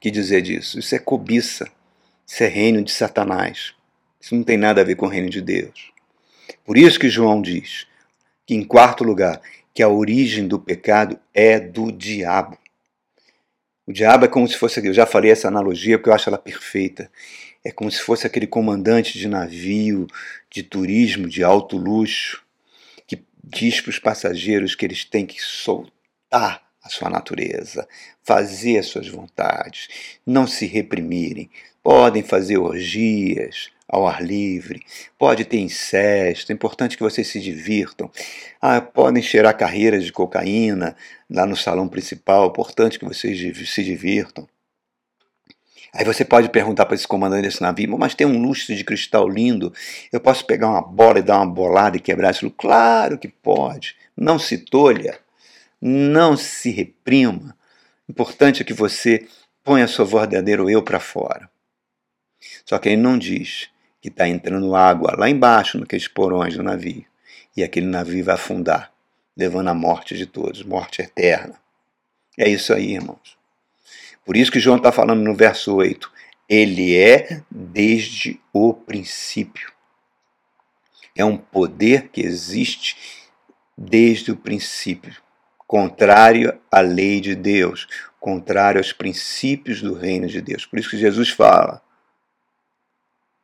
Que 0.00 0.10
dizer 0.10 0.40
disso? 0.40 0.78
Isso 0.78 0.94
é 0.94 0.98
cobiça, 0.98 1.70
isso 2.26 2.42
é 2.42 2.46
reino 2.46 2.82
de 2.82 2.90
Satanás. 2.90 3.74
Isso 4.18 4.34
não 4.34 4.42
tem 4.42 4.56
nada 4.56 4.80
a 4.80 4.84
ver 4.84 4.96
com 4.96 5.06
o 5.06 5.08
reino 5.08 5.28
de 5.28 5.42
Deus. 5.42 5.92
Por 6.64 6.78
isso 6.78 6.98
que 6.98 7.08
João 7.08 7.42
diz 7.42 7.86
que, 8.46 8.54
em 8.54 8.64
quarto 8.64 9.04
lugar, 9.04 9.40
que 9.74 9.82
a 9.82 9.88
origem 9.88 10.48
do 10.48 10.58
pecado 10.58 11.18
é 11.34 11.60
do 11.60 11.92
diabo. 11.92 12.58
O 13.86 13.92
diabo 13.92 14.24
é 14.24 14.28
como 14.28 14.48
se 14.48 14.56
fosse, 14.56 14.84
eu 14.84 14.94
já 14.94 15.04
falei 15.04 15.30
essa 15.30 15.48
analogia 15.48 15.98
porque 15.98 16.08
eu 16.08 16.14
acho 16.14 16.30
ela 16.30 16.38
perfeita. 16.38 17.10
É 17.62 17.70
como 17.70 17.90
se 17.90 18.00
fosse 18.00 18.26
aquele 18.26 18.46
comandante 18.46 19.18
de 19.18 19.28
navio, 19.28 20.06
de 20.50 20.62
turismo, 20.62 21.28
de 21.28 21.44
alto 21.44 21.76
luxo, 21.76 22.42
que 23.06 23.22
diz 23.44 23.82
para 23.82 23.90
os 23.90 23.98
passageiros 23.98 24.74
que 24.74 24.86
eles 24.86 25.04
têm 25.04 25.26
que 25.26 25.42
soltar 25.42 26.65
a 26.86 26.88
sua 26.88 27.10
natureza, 27.10 27.86
fazer 28.22 28.78
as 28.78 28.86
suas 28.86 29.08
vontades, 29.08 29.88
não 30.24 30.46
se 30.46 30.66
reprimirem. 30.66 31.50
Podem 31.82 32.22
fazer 32.22 32.58
orgias, 32.58 33.70
ao 33.88 34.06
ar 34.06 34.22
livre, 34.22 34.82
pode 35.18 35.44
ter 35.44 35.58
incesto, 35.58 36.50
é 36.50 36.54
importante 36.54 36.96
que 36.96 37.02
vocês 37.02 37.28
se 37.28 37.40
divirtam. 37.40 38.10
Ah, 38.60 38.80
podem 38.80 39.22
cheirar 39.22 39.56
carreiras 39.56 40.04
de 40.04 40.12
cocaína 40.12 40.96
lá 41.30 41.46
no 41.46 41.56
salão 41.56 41.86
principal, 41.86 42.44
é 42.44 42.48
importante 42.48 42.98
que 42.98 43.04
vocês 43.04 43.38
se 43.68 43.84
divirtam. 43.84 44.48
Aí 45.92 46.04
você 46.04 46.24
pode 46.24 46.50
perguntar 46.50 46.84
para 46.84 46.94
esse 46.94 47.08
comandante 47.08 47.42
desse 47.42 47.62
navio, 47.62 47.96
mas 47.96 48.14
tem 48.14 48.26
um 48.26 48.42
lustre 48.42 48.76
de 48.76 48.84
cristal 48.84 49.28
lindo, 49.28 49.72
eu 50.12 50.20
posso 50.20 50.44
pegar 50.44 50.68
uma 50.68 50.82
bola 50.82 51.20
e 51.20 51.22
dar 51.22 51.38
uma 51.38 51.46
bolada 51.46 51.96
e 51.96 52.00
quebrar 52.00 52.32
isso? 52.32 52.50
Claro 52.50 53.16
que 53.16 53.28
pode. 53.28 53.96
Não 54.16 54.38
se 54.38 54.58
tolha, 54.58 55.18
não 55.86 56.36
se 56.36 56.70
reprima. 56.70 57.56
Importante 58.08 58.60
é 58.60 58.64
que 58.64 58.72
você 58.72 59.28
ponha 59.62 59.86
seu 59.86 60.04
verdadeiro 60.04 60.68
eu 60.68 60.82
para 60.82 60.98
fora. 60.98 61.48
Só 62.64 62.78
que 62.78 62.88
ele 62.88 63.00
não 63.00 63.16
diz 63.16 63.70
que 64.00 64.08
está 64.08 64.28
entrando 64.28 64.74
água 64.74 65.14
lá 65.16 65.30
embaixo, 65.30 65.78
naqueles 65.78 66.08
porões 66.08 66.56
do 66.56 66.62
navio. 66.62 67.04
E 67.56 67.62
aquele 67.62 67.86
navio 67.86 68.24
vai 68.24 68.34
afundar, 68.34 68.92
levando 69.36 69.68
a 69.68 69.74
morte 69.74 70.16
de 70.16 70.26
todos, 70.26 70.62
morte 70.62 71.00
eterna. 71.00 71.54
É 72.36 72.48
isso 72.48 72.74
aí, 72.74 72.94
irmãos. 72.94 73.36
Por 74.24 74.36
isso 74.36 74.50
que 74.50 74.60
João 74.60 74.76
está 74.76 74.90
falando 74.90 75.22
no 75.22 75.34
verso 75.34 75.74
8: 75.74 76.12
Ele 76.48 76.96
é 76.96 77.42
desde 77.50 78.40
o 78.52 78.74
princípio. 78.74 79.72
É 81.16 81.24
um 81.24 81.36
poder 81.36 82.08
que 82.08 82.20
existe 82.20 82.96
desde 83.78 84.32
o 84.32 84.36
princípio, 84.36 85.16
contrário 85.66 86.58
à 86.70 86.80
lei 86.80 87.20
de 87.20 87.34
Deus, 87.34 87.86
contrário 88.20 88.78
aos 88.78 88.92
princípios 88.92 89.80
do 89.80 89.94
reino 89.94 90.26
de 90.26 90.40
Deus. 90.40 90.64
Por 90.64 90.78
isso 90.78 90.90
que 90.90 90.98
Jesus 90.98 91.30
fala: 91.30 91.82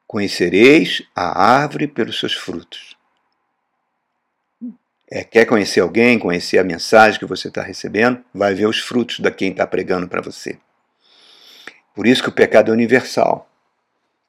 Conhecereis 0.07 1.03
a 1.15 1.43
árvore 1.43 1.87
pelos 1.87 2.19
seus 2.19 2.35
frutos. 2.35 2.97
É, 5.11 5.23
quer 5.23 5.45
conhecer 5.45 5.81
alguém, 5.81 6.19
conhecer 6.19 6.59
a 6.59 6.65
mensagem 6.65 7.19
que 7.19 7.27
você 7.27 7.49
está 7.49 7.61
recebendo? 7.61 8.25
Vai 8.33 8.55
ver 8.55 8.67
os 8.67 8.79
frutos 8.79 9.21
da 9.21 9.31
quem 9.31 9.51
está 9.51 9.67
pregando 9.67 10.09
para 10.09 10.23
você. 10.23 10.59
Por 11.95 12.07
isso 12.07 12.23
que 12.23 12.31
o 12.31 12.33
pecado 12.33 12.71
é 12.71 12.75
universal. 12.75 13.47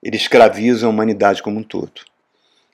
Ele 0.01 0.17
escraviza 0.17 0.85
a 0.85 0.89
humanidade 0.89 1.41
como 1.41 1.59
um 1.59 1.63
todo. 1.63 2.01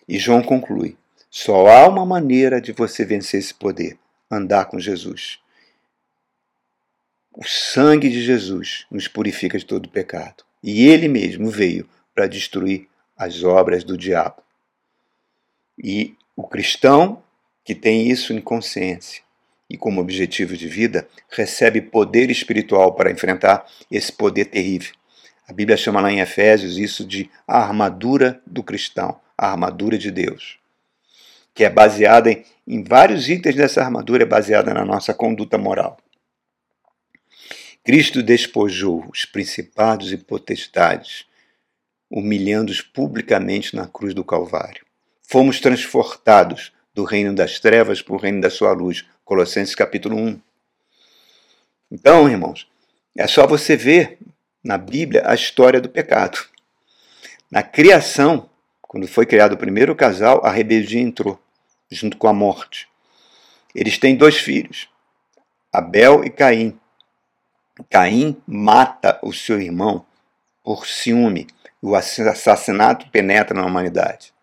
E 0.08 0.18
João 0.18 0.42
conclui: 0.42 0.98
só 1.30 1.68
há 1.68 1.88
uma 1.88 2.04
maneira 2.04 2.60
de 2.60 2.72
você 2.72 3.06
vencer 3.06 3.40
esse 3.40 3.54
poder: 3.54 4.00
andar 4.30 4.66
com 4.66 4.80
Jesus. 4.80 5.40
O 7.34 7.46
sangue 7.46 8.10
de 8.10 8.22
Jesus 8.22 8.86
nos 8.92 9.08
purifica 9.08 9.58
de 9.58 9.66
todo 9.66 9.90
pecado. 9.90 10.44
E 10.62 10.88
ele 10.88 11.08
mesmo 11.08 11.50
veio 11.50 11.88
para 12.14 12.28
destruir 12.28 12.88
as 13.18 13.44
obras 13.44 13.84
do 13.84 13.98
diabo. 13.98 14.42
E 15.78 16.16
o 16.36 16.44
cristão 16.44 17.24
que 17.64 17.76
tem 17.76 18.10
isso 18.10 18.34
em 18.34 18.42
consciência 18.42 19.22
e 19.70 19.78
como 19.78 20.02
objetivo 20.02 20.58
de 20.58 20.68
vida, 20.68 21.08
recebe 21.30 21.82
poder 21.82 22.32
espiritual 22.32 22.96
para 22.96 23.12
enfrentar 23.12 23.66
esse 23.92 24.12
poder 24.12 24.46
terrível. 24.46 24.94
A 25.48 25.54
Bíblia 25.54 25.78
chama 25.78 26.02
lá 26.02 26.12
em 26.12 26.20
Efésios 26.20 26.78
isso 26.78 27.06
de 27.06 27.30
a 27.48 27.60
armadura 27.60 28.42
do 28.46 28.64
cristão, 28.64 29.20
a 29.38 29.52
armadura 29.52 29.98
de 29.98 30.10
Deus, 30.10 30.59
que 31.60 31.66
é 31.66 31.70
baseada 31.70 32.32
em, 32.32 32.46
em 32.66 32.82
vários 32.82 33.28
itens 33.28 33.54
dessa 33.54 33.84
armadura, 33.84 34.24
é 34.24 34.26
baseada 34.26 34.74
na 34.74 34.86
nossa 34.86 35.14
conduta 35.14 35.58
moral. 35.58 35.98
Cristo 37.84 38.24
despojou 38.24 39.06
os 39.12 39.26
principados 39.26 40.14
e 40.14 40.18
potestades, 40.18 41.26
humilhando-os 42.10 42.82
publicamente 42.82 43.76
na 43.76 43.86
cruz 43.90 44.14
do 44.14 44.24
Calvário. 44.24 44.86
Fomos 45.22 45.60
transportados 45.60 46.72
do 46.94 47.04
reino 47.04 47.36
das 47.36 47.60
trevas 47.60 48.02
para 48.02 48.16
o 48.16 48.18
reino 48.18 48.40
da 48.40 48.50
sua 48.50 48.72
luz. 48.72 49.06
Colossenses 49.26 49.76
capítulo 49.76 50.16
1. 50.16 50.40
Então, 51.92 52.30
irmãos, 52.30 52.70
é 53.18 53.28
só 53.28 53.46
você 53.46 53.76
ver 53.76 54.18
na 54.64 54.78
Bíblia 54.78 55.24
a 55.26 55.36
história 55.36 55.82
do 55.82 55.90
pecado. 55.90 56.40
Na 57.52 57.62
criação, 57.62 58.50
quando 58.82 59.10
foi 59.10 59.26
criado 59.26 59.56
o 59.56 59.58
primeiro 59.58 59.94
casal, 59.94 60.40
a 60.46 60.50
rebeldia 60.50 61.02
entrou, 61.02 61.38
junto 61.92 62.18
com 62.18 62.28
a 62.28 62.34
morte. 62.34 62.88
Eles 63.74 63.98
têm 63.98 64.16
dois 64.16 64.38
filhos, 64.38 64.90
Abel 65.72 66.24
e 66.24 66.30
Caim. 66.30 66.80
Caim 67.90 68.42
mata 68.46 69.20
o 69.24 69.32
seu 69.32 69.62
irmão 69.62 70.06
por 70.64 70.86
ciúme. 70.86 71.48
O 71.82 71.96
assassinato 71.96 73.10
penetra 73.10 73.60
na 73.60 73.66
humanidade. 73.66 74.34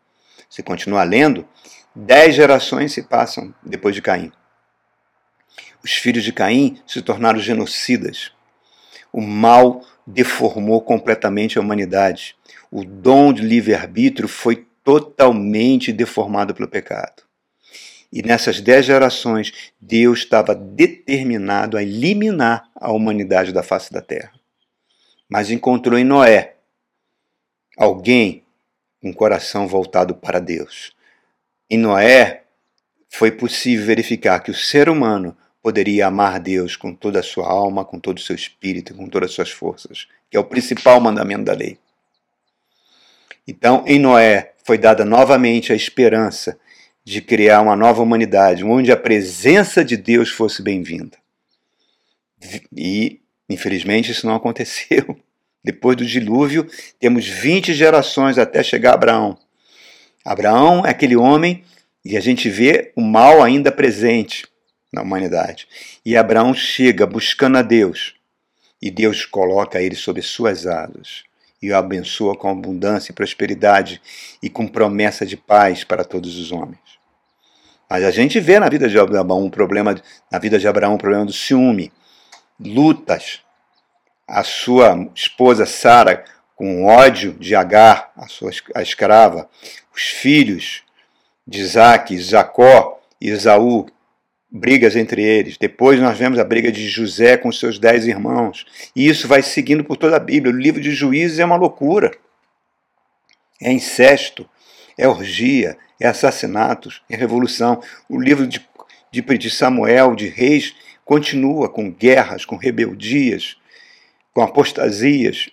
Você 0.48 0.62
continua 0.62 1.02
lendo, 1.02 1.46
Dez 1.98 2.34
gerações 2.34 2.92
se 2.92 3.02
passam 3.02 3.54
depois 3.62 3.94
de 3.94 4.02
Caim. 4.02 4.30
Os 5.82 5.92
filhos 5.92 6.24
de 6.24 6.30
Caim 6.30 6.78
se 6.86 7.00
tornaram 7.00 7.38
genocidas. 7.38 8.32
O 9.10 9.22
mal 9.22 9.80
deformou 10.06 10.82
completamente 10.82 11.56
a 11.56 11.62
humanidade. 11.62 12.36
O 12.70 12.84
dom 12.84 13.32
de 13.32 13.40
livre-arbítrio 13.40 14.28
foi 14.28 14.66
totalmente 14.84 15.90
deformado 15.90 16.54
pelo 16.54 16.68
pecado. 16.68 17.22
E 18.16 18.22
nessas 18.22 18.62
dez 18.62 18.86
gerações, 18.86 19.52
Deus 19.78 20.20
estava 20.20 20.54
determinado 20.54 21.76
a 21.76 21.82
eliminar 21.82 22.66
a 22.74 22.90
humanidade 22.90 23.52
da 23.52 23.62
face 23.62 23.92
da 23.92 24.00
terra. 24.00 24.32
Mas 25.28 25.50
encontrou 25.50 25.98
em 25.98 26.04
Noé 26.04 26.54
alguém 27.76 28.42
com 29.02 29.10
um 29.10 29.12
coração 29.12 29.68
voltado 29.68 30.14
para 30.14 30.40
Deus. 30.40 30.96
Em 31.68 31.76
Noé, 31.76 32.44
foi 33.10 33.30
possível 33.30 33.84
verificar 33.84 34.40
que 34.40 34.50
o 34.50 34.54
ser 34.54 34.88
humano 34.88 35.36
poderia 35.62 36.06
amar 36.06 36.40
Deus 36.40 36.74
com 36.74 36.94
toda 36.94 37.20
a 37.20 37.22
sua 37.22 37.46
alma, 37.46 37.84
com 37.84 38.00
todo 38.00 38.16
o 38.16 38.22
seu 38.22 38.34
espírito, 38.34 38.94
com 38.94 39.10
todas 39.10 39.28
as 39.28 39.34
suas 39.34 39.50
forças, 39.50 40.08
que 40.30 40.38
é 40.38 40.40
o 40.40 40.44
principal 40.44 40.98
mandamento 41.02 41.44
da 41.44 41.52
lei. 41.52 41.78
Então, 43.46 43.84
em 43.86 43.98
Noé 43.98 44.54
foi 44.64 44.78
dada 44.78 45.04
novamente 45.04 45.70
a 45.70 45.76
esperança 45.76 46.58
de 47.06 47.20
criar 47.20 47.60
uma 47.60 47.76
nova 47.76 48.02
humanidade, 48.02 48.64
onde 48.64 48.90
a 48.90 48.96
presença 48.96 49.84
de 49.84 49.96
Deus 49.96 50.28
fosse 50.28 50.60
bem-vinda. 50.60 51.16
E, 52.76 53.20
infelizmente, 53.48 54.10
isso 54.10 54.26
não 54.26 54.34
aconteceu. 54.34 55.16
Depois 55.62 55.96
do 55.96 56.04
dilúvio, 56.04 56.68
temos 56.98 57.28
20 57.28 57.74
gerações 57.74 58.38
até 58.38 58.60
chegar 58.60 58.90
a 58.90 58.94
Abraão. 58.94 59.38
Abraão 60.24 60.84
é 60.84 60.90
aquele 60.90 61.14
homem 61.14 61.62
e 62.04 62.16
a 62.16 62.20
gente 62.20 62.50
vê 62.50 62.92
o 62.96 63.00
mal 63.00 63.40
ainda 63.40 63.70
presente 63.70 64.44
na 64.92 65.02
humanidade. 65.02 65.68
E 66.04 66.16
Abraão 66.16 66.52
chega 66.54 67.06
buscando 67.06 67.56
a 67.58 67.62
Deus 67.62 68.16
e 68.82 68.90
Deus 68.90 69.24
coloca 69.24 69.80
ele 69.80 69.94
sob 69.94 70.20
suas 70.22 70.66
asas 70.66 71.22
e 71.62 71.70
o 71.70 71.76
abençoa 71.76 72.36
com 72.36 72.50
abundância 72.50 73.12
e 73.12 73.14
prosperidade 73.14 74.02
e 74.42 74.50
com 74.50 74.66
promessa 74.66 75.24
de 75.24 75.36
paz 75.36 75.84
para 75.84 76.04
todos 76.04 76.36
os 76.36 76.50
homens. 76.50 76.95
Mas 77.88 78.04
a 78.04 78.10
gente 78.10 78.40
vê 78.40 78.58
na 78.58 78.68
vida 78.68 78.88
de 78.88 78.98
Abraão 78.98 79.44
um 79.44 79.50
problema, 79.50 79.94
na 80.30 80.38
vida 80.38 80.58
de 80.58 80.66
Abraão 80.66 80.94
um 80.94 80.98
problema 80.98 81.24
do 81.24 81.32
ciúme, 81.32 81.92
lutas. 82.58 83.40
A 84.26 84.42
sua 84.42 85.08
esposa 85.14 85.64
Sara 85.66 86.24
com 86.56 86.86
ódio 86.86 87.34
de 87.34 87.54
Agar, 87.54 88.10
a 88.16 88.26
sua 88.26 88.50
a 88.74 88.82
escrava, 88.82 89.48
os 89.94 90.02
filhos 90.02 90.82
de 91.46 91.60
Isaac, 91.60 92.18
Jacó 92.18 93.00
e 93.20 93.28
Esaú, 93.28 93.86
brigas 94.50 94.96
entre 94.96 95.22
eles. 95.22 95.56
Depois 95.58 96.00
nós 96.00 96.18
vemos 96.18 96.38
a 96.38 96.44
briga 96.44 96.72
de 96.72 96.88
José 96.88 97.36
com 97.36 97.52
seus 97.52 97.78
dez 97.78 98.06
irmãos. 98.06 98.64
E 98.96 99.06
isso 99.06 99.28
vai 99.28 99.42
seguindo 99.42 99.84
por 99.84 99.96
toda 99.96 100.16
a 100.16 100.20
Bíblia. 100.20 100.52
O 100.52 100.58
livro 100.58 100.80
de 100.80 100.92
Juízes 100.92 101.38
é 101.38 101.44
uma 101.44 101.56
loucura. 101.56 102.10
É 103.60 103.70
incesto, 103.70 104.48
é 104.98 105.06
orgia, 105.06 105.76
é 106.00 106.06
assassinatos, 106.06 107.02
é 107.08 107.16
revolução. 107.16 107.82
O 108.08 108.20
livro 108.20 108.46
de, 108.46 108.66
de, 109.10 109.22
de 109.22 109.50
Samuel, 109.50 110.14
de 110.14 110.28
Reis, 110.28 110.74
continua 111.04 111.68
com 111.68 111.90
guerras, 111.90 112.44
com 112.44 112.56
rebeldias, 112.56 113.56
com 114.32 114.42
apostasias. 114.42 115.48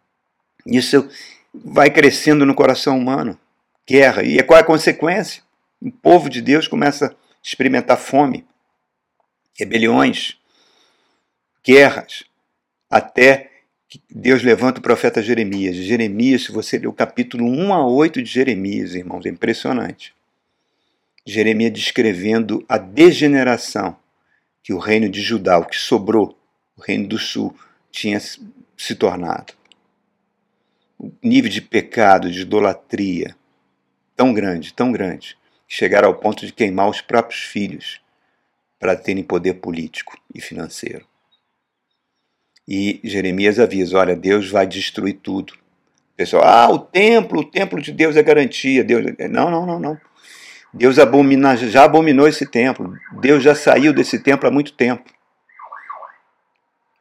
Isso 0.66 1.08
vai 1.52 1.90
crescendo 1.90 2.46
no 2.46 2.54
coração 2.54 2.98
humano. 2.98 3.38
Guerra. 3.88 4.22
E 4.22 4.40
qual 4.42 4.58
é 4.58 4.62
a 4.62 4.66
consequência? 4.66 5.42
O 5.80 5.90
povo 5.90 6.30
de 6.30 6.40
Deus 6.40 6.68
começa 6.68 7.06
a 7.06 7.14
experimentar 7.42 7.98
fome, 7.98 8.46
rebeliões, 9.58 10.38
guerras, 11.64 12.24
até 12.88 13.51
Deus 14.10 14.42
levanta 14.42 14.80
o 14.80 14.82
profeta 14.82 15.22
Jeremias. 15.22 15.76
Jeremias, 15.76 16.44
se 16.44 16.52
você 16.52 16.78
ler 16.78 16.86
o 16.86 16.92
capítulo 16.92 17.44
1 17.44 17.72
a 17.72 17.86
8 17.86 18.22
de 18.22 18.30
Jeremias, 18.30 18.94
irmãos, 18.94 19.26
é 19.26 19.28
impressionante. 19.28 20.14
Jeremias 21.26 21.72
descrevendo 21.72 22.64
a 22.68 22.78
degeneração 22.78 23.96
que 24.62 24.72
o 24.72 24.78
reino 24.78 25.08
de 25.08 25.20
Judá, 25.20 25.58
o 25.58 25.64
que 25.64 25.76
sobrou, 25.76 26.38
o 26.76 26.80
reino 26.80 27.06
do 27.06 27.18
sul, 27.18 27.56
tinha 27.90 28.18
se 28.20 28.94
tornado 28.94 29.54
nível 31.22 31.50
de 31.50 31.60
pecado, 31.60 32.30
de 32.30 32.42
idolatria 32.42 33.36
tão 34.14 34.32
grande, 34.32 34.72
tão 34.72 34.92
grande, 34.92 35.36
que 35.66 35.74
chegaram 35.74 36.08
ao 36.08 36.14
ponto 36.14 36.46
de 36.46 36.52
queimar 36.52 36.88
os 36.88 37.00
próprios 37.00 37.42
filhos 37.42 38.00
para 38.78 38.96
terem 38.96 39.24
poder 39.24 39.54
político 39.54 40.16
e 40.34 40.40
financeiro. 40.40 41.06
E 42.66 43.00
Jeremias 43.04 43.58
avisa: 43.58 43.98
olha, 43.98 44.16
Deus 44.16 44.50
vai 44.50 44.66
destruir 44.66 45.14
tudo. 45.22 45.52
O 45.52 46.16
pessoal, 46.16 46.44
ah, 46.44 46.70
o 46.70 46.78
templo, 46.78 47.40
o 47.40 47.44
templo 47.44 47.80
de 47.80 47.92
Deus 47.92 48.16
é 48.16 48.22
garantia. 48.22 48.84
Deus, 48.84 49.04
não, 49.30 49.50
não, 49.50 49.66
não, 49.66 49.80
não. 49.80 50.00
Deus 50.72 50.98
abomina, 50.98 51.56
já 51.56 51.84
abominou 51.84 52.26
esse 52.26 52.46
templo. 52.46 52.96
Deus 53.20 53.42
já 53.42 53.54
saiu 53.54 53.92
desse 53.92 54.18
templo 54.18 54.48
há 54.48 54.50
muito 54.50 54.72
tempo. 54.72 55.10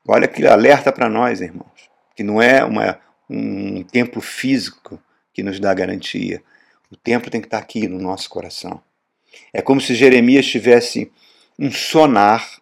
Olha 0.08 0.28
que 0.28 0.45
alerta 0.45 0.91
para 0.91 1.08
nós, 1.08 1.41
irmãos, 1.41 1.89
que 2.15 2.24
não 2.24 2.41
é 2.41 2.65
uma, 2.65 3.00
um 3.30 3.84
templo 3.84 4.21
físico 4.21 5.02
que 5.34 5.43
nos 5.43 5.60
dá 5.60 5.74
garantia. 5.74 6.43
O 6.91 6.97
templo 6.97 7.30
tem 7.30 7.39
que 7.39 7.47
estar 7.47 7.60
aqui 7.60 7.88
no 7.88 8.00
nosso 8.00 8.30
coração. 8.30 8.82
É 9.54 9.62
como 9.62 9.80
se 9.80 9.95
Jeremias 9.95 10.45
tivesse 10.45 11.10
um 11.58 11.71
sonar 11.71 12.60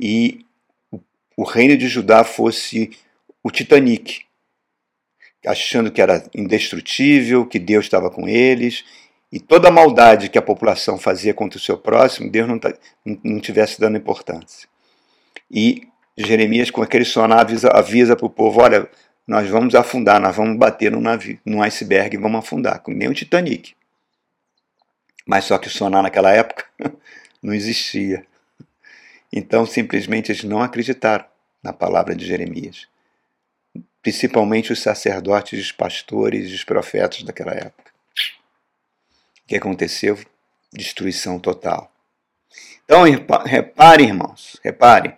e 0.00 0.45
o 1.36 1.44
reino 1.44 1.76
de 1.76 1.86
Judá 1.86 2.24
fosse 2.24 2.90
o 3.42 3.50
Titanic, 3.50 4.22
achando 5.46 5.92
que 5.92 6.00
era 6.00 6.28
indestrutível, 6.34 7.46
que 7.46 7.58
Deus 7.58 7.84
estava 7.84 8.10
com 8.10 8.26
eles, 8.26 8.84
e 9.30 9.38
toda 9.38 9.68
a 9.68 9.72
maldade 9.72 10.28
que 10.28 10.38
a 10.38 10.42
população 10.42 10.98
fazia 10.98 11.34
contra 11.34 11.58
o 11.58 11.62
seu 11.62 11.76
próximo, 11.76 12.30
Deus 12.30 12.48
não, 12.48 12.60
não 13.22 13.40
tivesse 13.40 13.78
dando 13.78 13.98
importância. 13.98 14.68
E 15.50 15.86
Jeremias, 16.16 16.70
com 16.70 16.82
aquele 16.82 17.04
sonar, 17.04 17.40
avisa, 17.40 17.68
avisa 17.68 18.16
para 18.16 18.26
o 18.26 18.30
povo: 18.30 18.60
olha, 18.60 18.88
nós 19.26 19.48
vamos 19.48 19.74
afundar, 19.74 20.20
nós 20.20 20.34
vamos 20.34 20.56
bater 20.56 20.90
num 20.90 21.00
navio, 21.00 21.38
num 21.44 21.62
iceberg 21.62 22.16
e 22.16 22.20
vamos 22.20 22.38
afundar, 22.38 22.80
como 22.80 22.96
nem 22.96 23.08
o 23.08 23.14
Titanic. 23.14 23.74
Mas 25.26 25.44
só 25.44 25.58
que 25.58 25.66
o 25.66 25.70
sonar 25.70 26.02
naquela 26.02 26.32
época 26.32 26.64
não 27.42 27.52
existia. 27.52 28.24
Então, 29.32 29.66
simplesmente, 29.66 30.30
eles 30.30 30.44
não 30.44 30.60
acreditaram 30.60 31.24
na 31.62 31.72
palavra 31.72 32.14
de 32.14 32.24
Jeremias. 32.24 32.86
Principalmente 34.02 34.72
os 34.72 34.80
sacerdotes, 34.80 35.58
os 35.58 35.72
pastores 35.72 36.52
os 36.52 36.64
profetas 36.64 37.22
daquela 37.22 37.52
época. 37.52 37.90
O 39.44 39.48
que 39.48 39.56
aconteceu? 39.56 40.18
Destruição 40.72 41.38
total. 41.38 41.92
Então, 42.84 43.02
reparem, 43.44 44.08
irmãos, 44.08 44.58
reparem, 44.62 45.16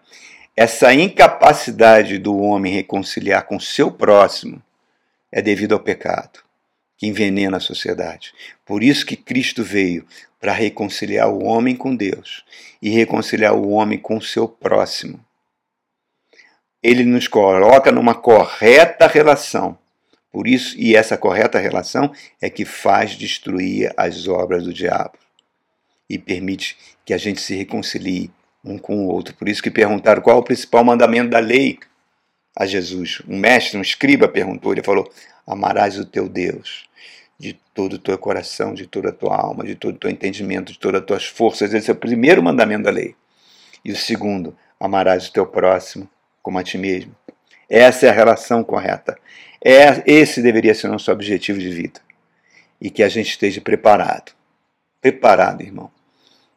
essa 0.56 0.92
incapacidade 0.92 2.18
do 2.18 2.36
homem 2.36 2.72
reconciliar 2.72 3.44
com 3.44 3.60
seu 3.60 3.92
próximo 3.92 4.62
é 5.30 5.40
devido 5.40 5.72
ao 5.72 5.80
pecado, 5.80 6.40
que 6.96 7.06
envenena 7.06 7.58
a 7.58 7.60
sociedade. 7.60 8.32
Por 8.64 8.82
isso 8.82 9.06
que 9.06 9.16
Cristo 9.16 9.62
veio 9.62 10.06
para 10.40 10.52
reconciliar 10.52 11.28
o 11.28 11.44
homem 11.44 11.74
com 11.74 11.94
Deus 11.94 12.44
e 12.80 12.88
reconciliar 12.88 13.54
o 13.54 13.70
homem 13.70 13.98
com 13.98 14.16
o 14.16 14.22
seu 14.22 14.48
próximo. 14.48 15.24
Ele 16.82 17.04
nos 17.04 17.26
coloca 17.26 17.90
numa 17.90 18.14
correta 18.14 19.06
relação. 19.06 19.76
Por 20.30 20.46
isso, 20.46 20.78
e 20.78 20.94
essa 20.94 21.16
correta 21.16 21.58
relação 21.58 22.12
é 22.40 22.48
que 22.48 22.64
faz 22.64 23.12
destruir 23.12 23.92
as 23.96 24.28
obras 24.28 24.64
do 24.64 24.72
diabo 24.72 25.18
e 26.08 26.18
permite 26.18 26.76
que 27.04 27.12
a 27.12 27.18
gente 27.18 27.40
se 27.40 27.56
reconcilie 27.56 28.30
um 28.64 28.78
com 28.78 29.04
o 29.04 29.08
outro. 29.08 29.34
Por 29.34 29.48
isso 29.48 29.62
que 29.62 29.70
perguntaram 29.70 30.22
qual 30.22 30.36
é 30.36 30.40
o 30.40 30.44
principal 30.44 30.84
mandamento 30.84 31.30
da 31.30 31.38
lei 31.38 31.78
a 32.56 32.66
Jesus. 32.66 33.22
Um 33.26 33.38
mestre, 33.38 33.78
um 33.78 33.82
escriba 33.82 34.28
perguntou, 34.28 34.72
ele 34.72 34.82
falou: 34.82 35.10
Amarás 35.46 35.98
o 35.98 36.04
teu 36.04 36.28
Deus 36.28 36.88
de 37.38 37.52
todo 37.72 37.94
o 37.94 37.98
teu 37.98 38.18
coração, 38.18 38.74
de 38.74 38.86
toda 38.86 39.10
a 39.10 39.12
tua 39.12 39.36
alma, 39.36 39.64
de 39.64 39.74
todo 39.74 39.94
o 39.94 39.98
teu 39.98 40.10
entendimento, 40.10 40.72
de 40.72 40.78
todas 40.78 41.00
as 41.00 41.06
tuas 41.06 41.26
forças. 41.26 41.72
Esse 41.72 41.90
é 41.90 41.94
o 41.94 41.96
primeiro 41.96 42.42
mandamento 42.42 42.84
da 42.84 42.90
lei. 42.90 43.14
E 43.84 43.92
o 43.92 43.96
segundo, 43.96 44.56
amarás 44.80 45.28
o 45.28 45.32
teu 45.32 45.46
próximo 45.46 46.08
como 46.42 46.58
a 46.58 46.64
ti 46.64 46.76
mesmo. 46.76 47.14
Essa 47.68 48.06
é 48.06 48.08
a 48.08 48.12
relação 48.12 48.64
correta. 48.64 49.16
É, 49.64 50.02
esse 50.06 50.42
deveria 50.42 50.74
ser 50.74 50.88
o 50.88 50.92
nosso 50.92 51.12
objetivo 51.12 51.58
de 51.58 51.70
vida. 51.70 52.00
E 52.80 52.90
que 52.90 53.02
a 53.02 53.08
gente 53.08 53.30
esteja 53.30 53.60
preparado. 53.60 54.32
Preparado, 55.00 55.62
irmão, 55.62 55.90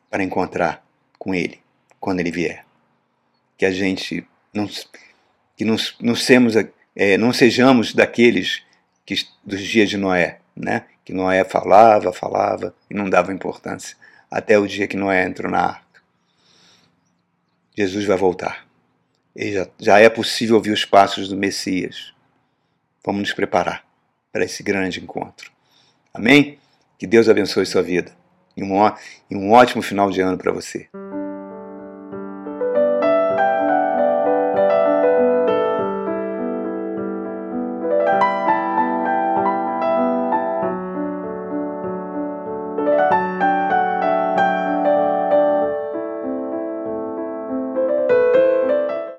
para 0.09 0.23
encontrar 0.23 0.83
com 1.19 1.35
Ele 1.35 1.61
quando 2.01 2.19
ele 2.19 2.31
vier. 2.31 2.65
Que 3.57 3.65
a 3.65 3.71
gente 3.71 4.25
não, 4.53 4.67
que 5.55 5.63
não, 5.63 5.75
não, 6.01 6.15
semos, 6.15 6.55
é, 6.95 7.17
não 7.17 7.31
sejamos 7.31 7.93
daqueles 7.93 8.63
que, 9.05 9.15
dos 9.45 9.61
dias 9.61 9.89
de 9.89 9.97
Noé, 9.97 10.40
né? 10.55 10.85
que 11.03 11.13
Noé 11.13 11.43
falava, 11.43 12.13
falava 12.13 12.73
e 12.89 12.93
não 12.93 13.09
dava 13.09 13.33
importância, 13.33 13.97
até 14.29 14.57
o 14.57 14.67
dia 14.67 14.87
que 14.87 14.95
Noé 14.95 15.25
entrou 15.25 15.51
na 15.51 15.59
arca. 15.59 16.01
Jesus 17.77 18.05
vai 18.05 18.17
voltar. 18.17 18.65
E 19.35 19.53
já, 19.53 19.67
já 19.79 19.99
é 19.99 20.09
possível 20.09 20.55
ouvir 20.55 20.71
os 20.71 20.85
passos 20.85 21.27
do 21.27 21.35
Messias. 21.35 22.13
Vamos 23.03 23.21
nos 23.21 23.33
preparar 23.33 23.85
para 24.31 24.45
esse 24.45 24.61
grande 24.61 25.01
encontro. 25.01 25.51
Amém? 26.13 26.59
Que 26.97 27.07
Deus 27.07 27.27
abençoe 27.27 27.65
sua 27.65 27.81
vida 27.81 28.11
e 28.55 28.63
um, 28.63 28.85
e 29.29 29.35
um 29.35 29.51
ótimo 29.51 29.81
final 29.81 30.11
de 30.11 30.21
ano 30.21 30.37
para 30.37 30.51
você. 30.51 30.87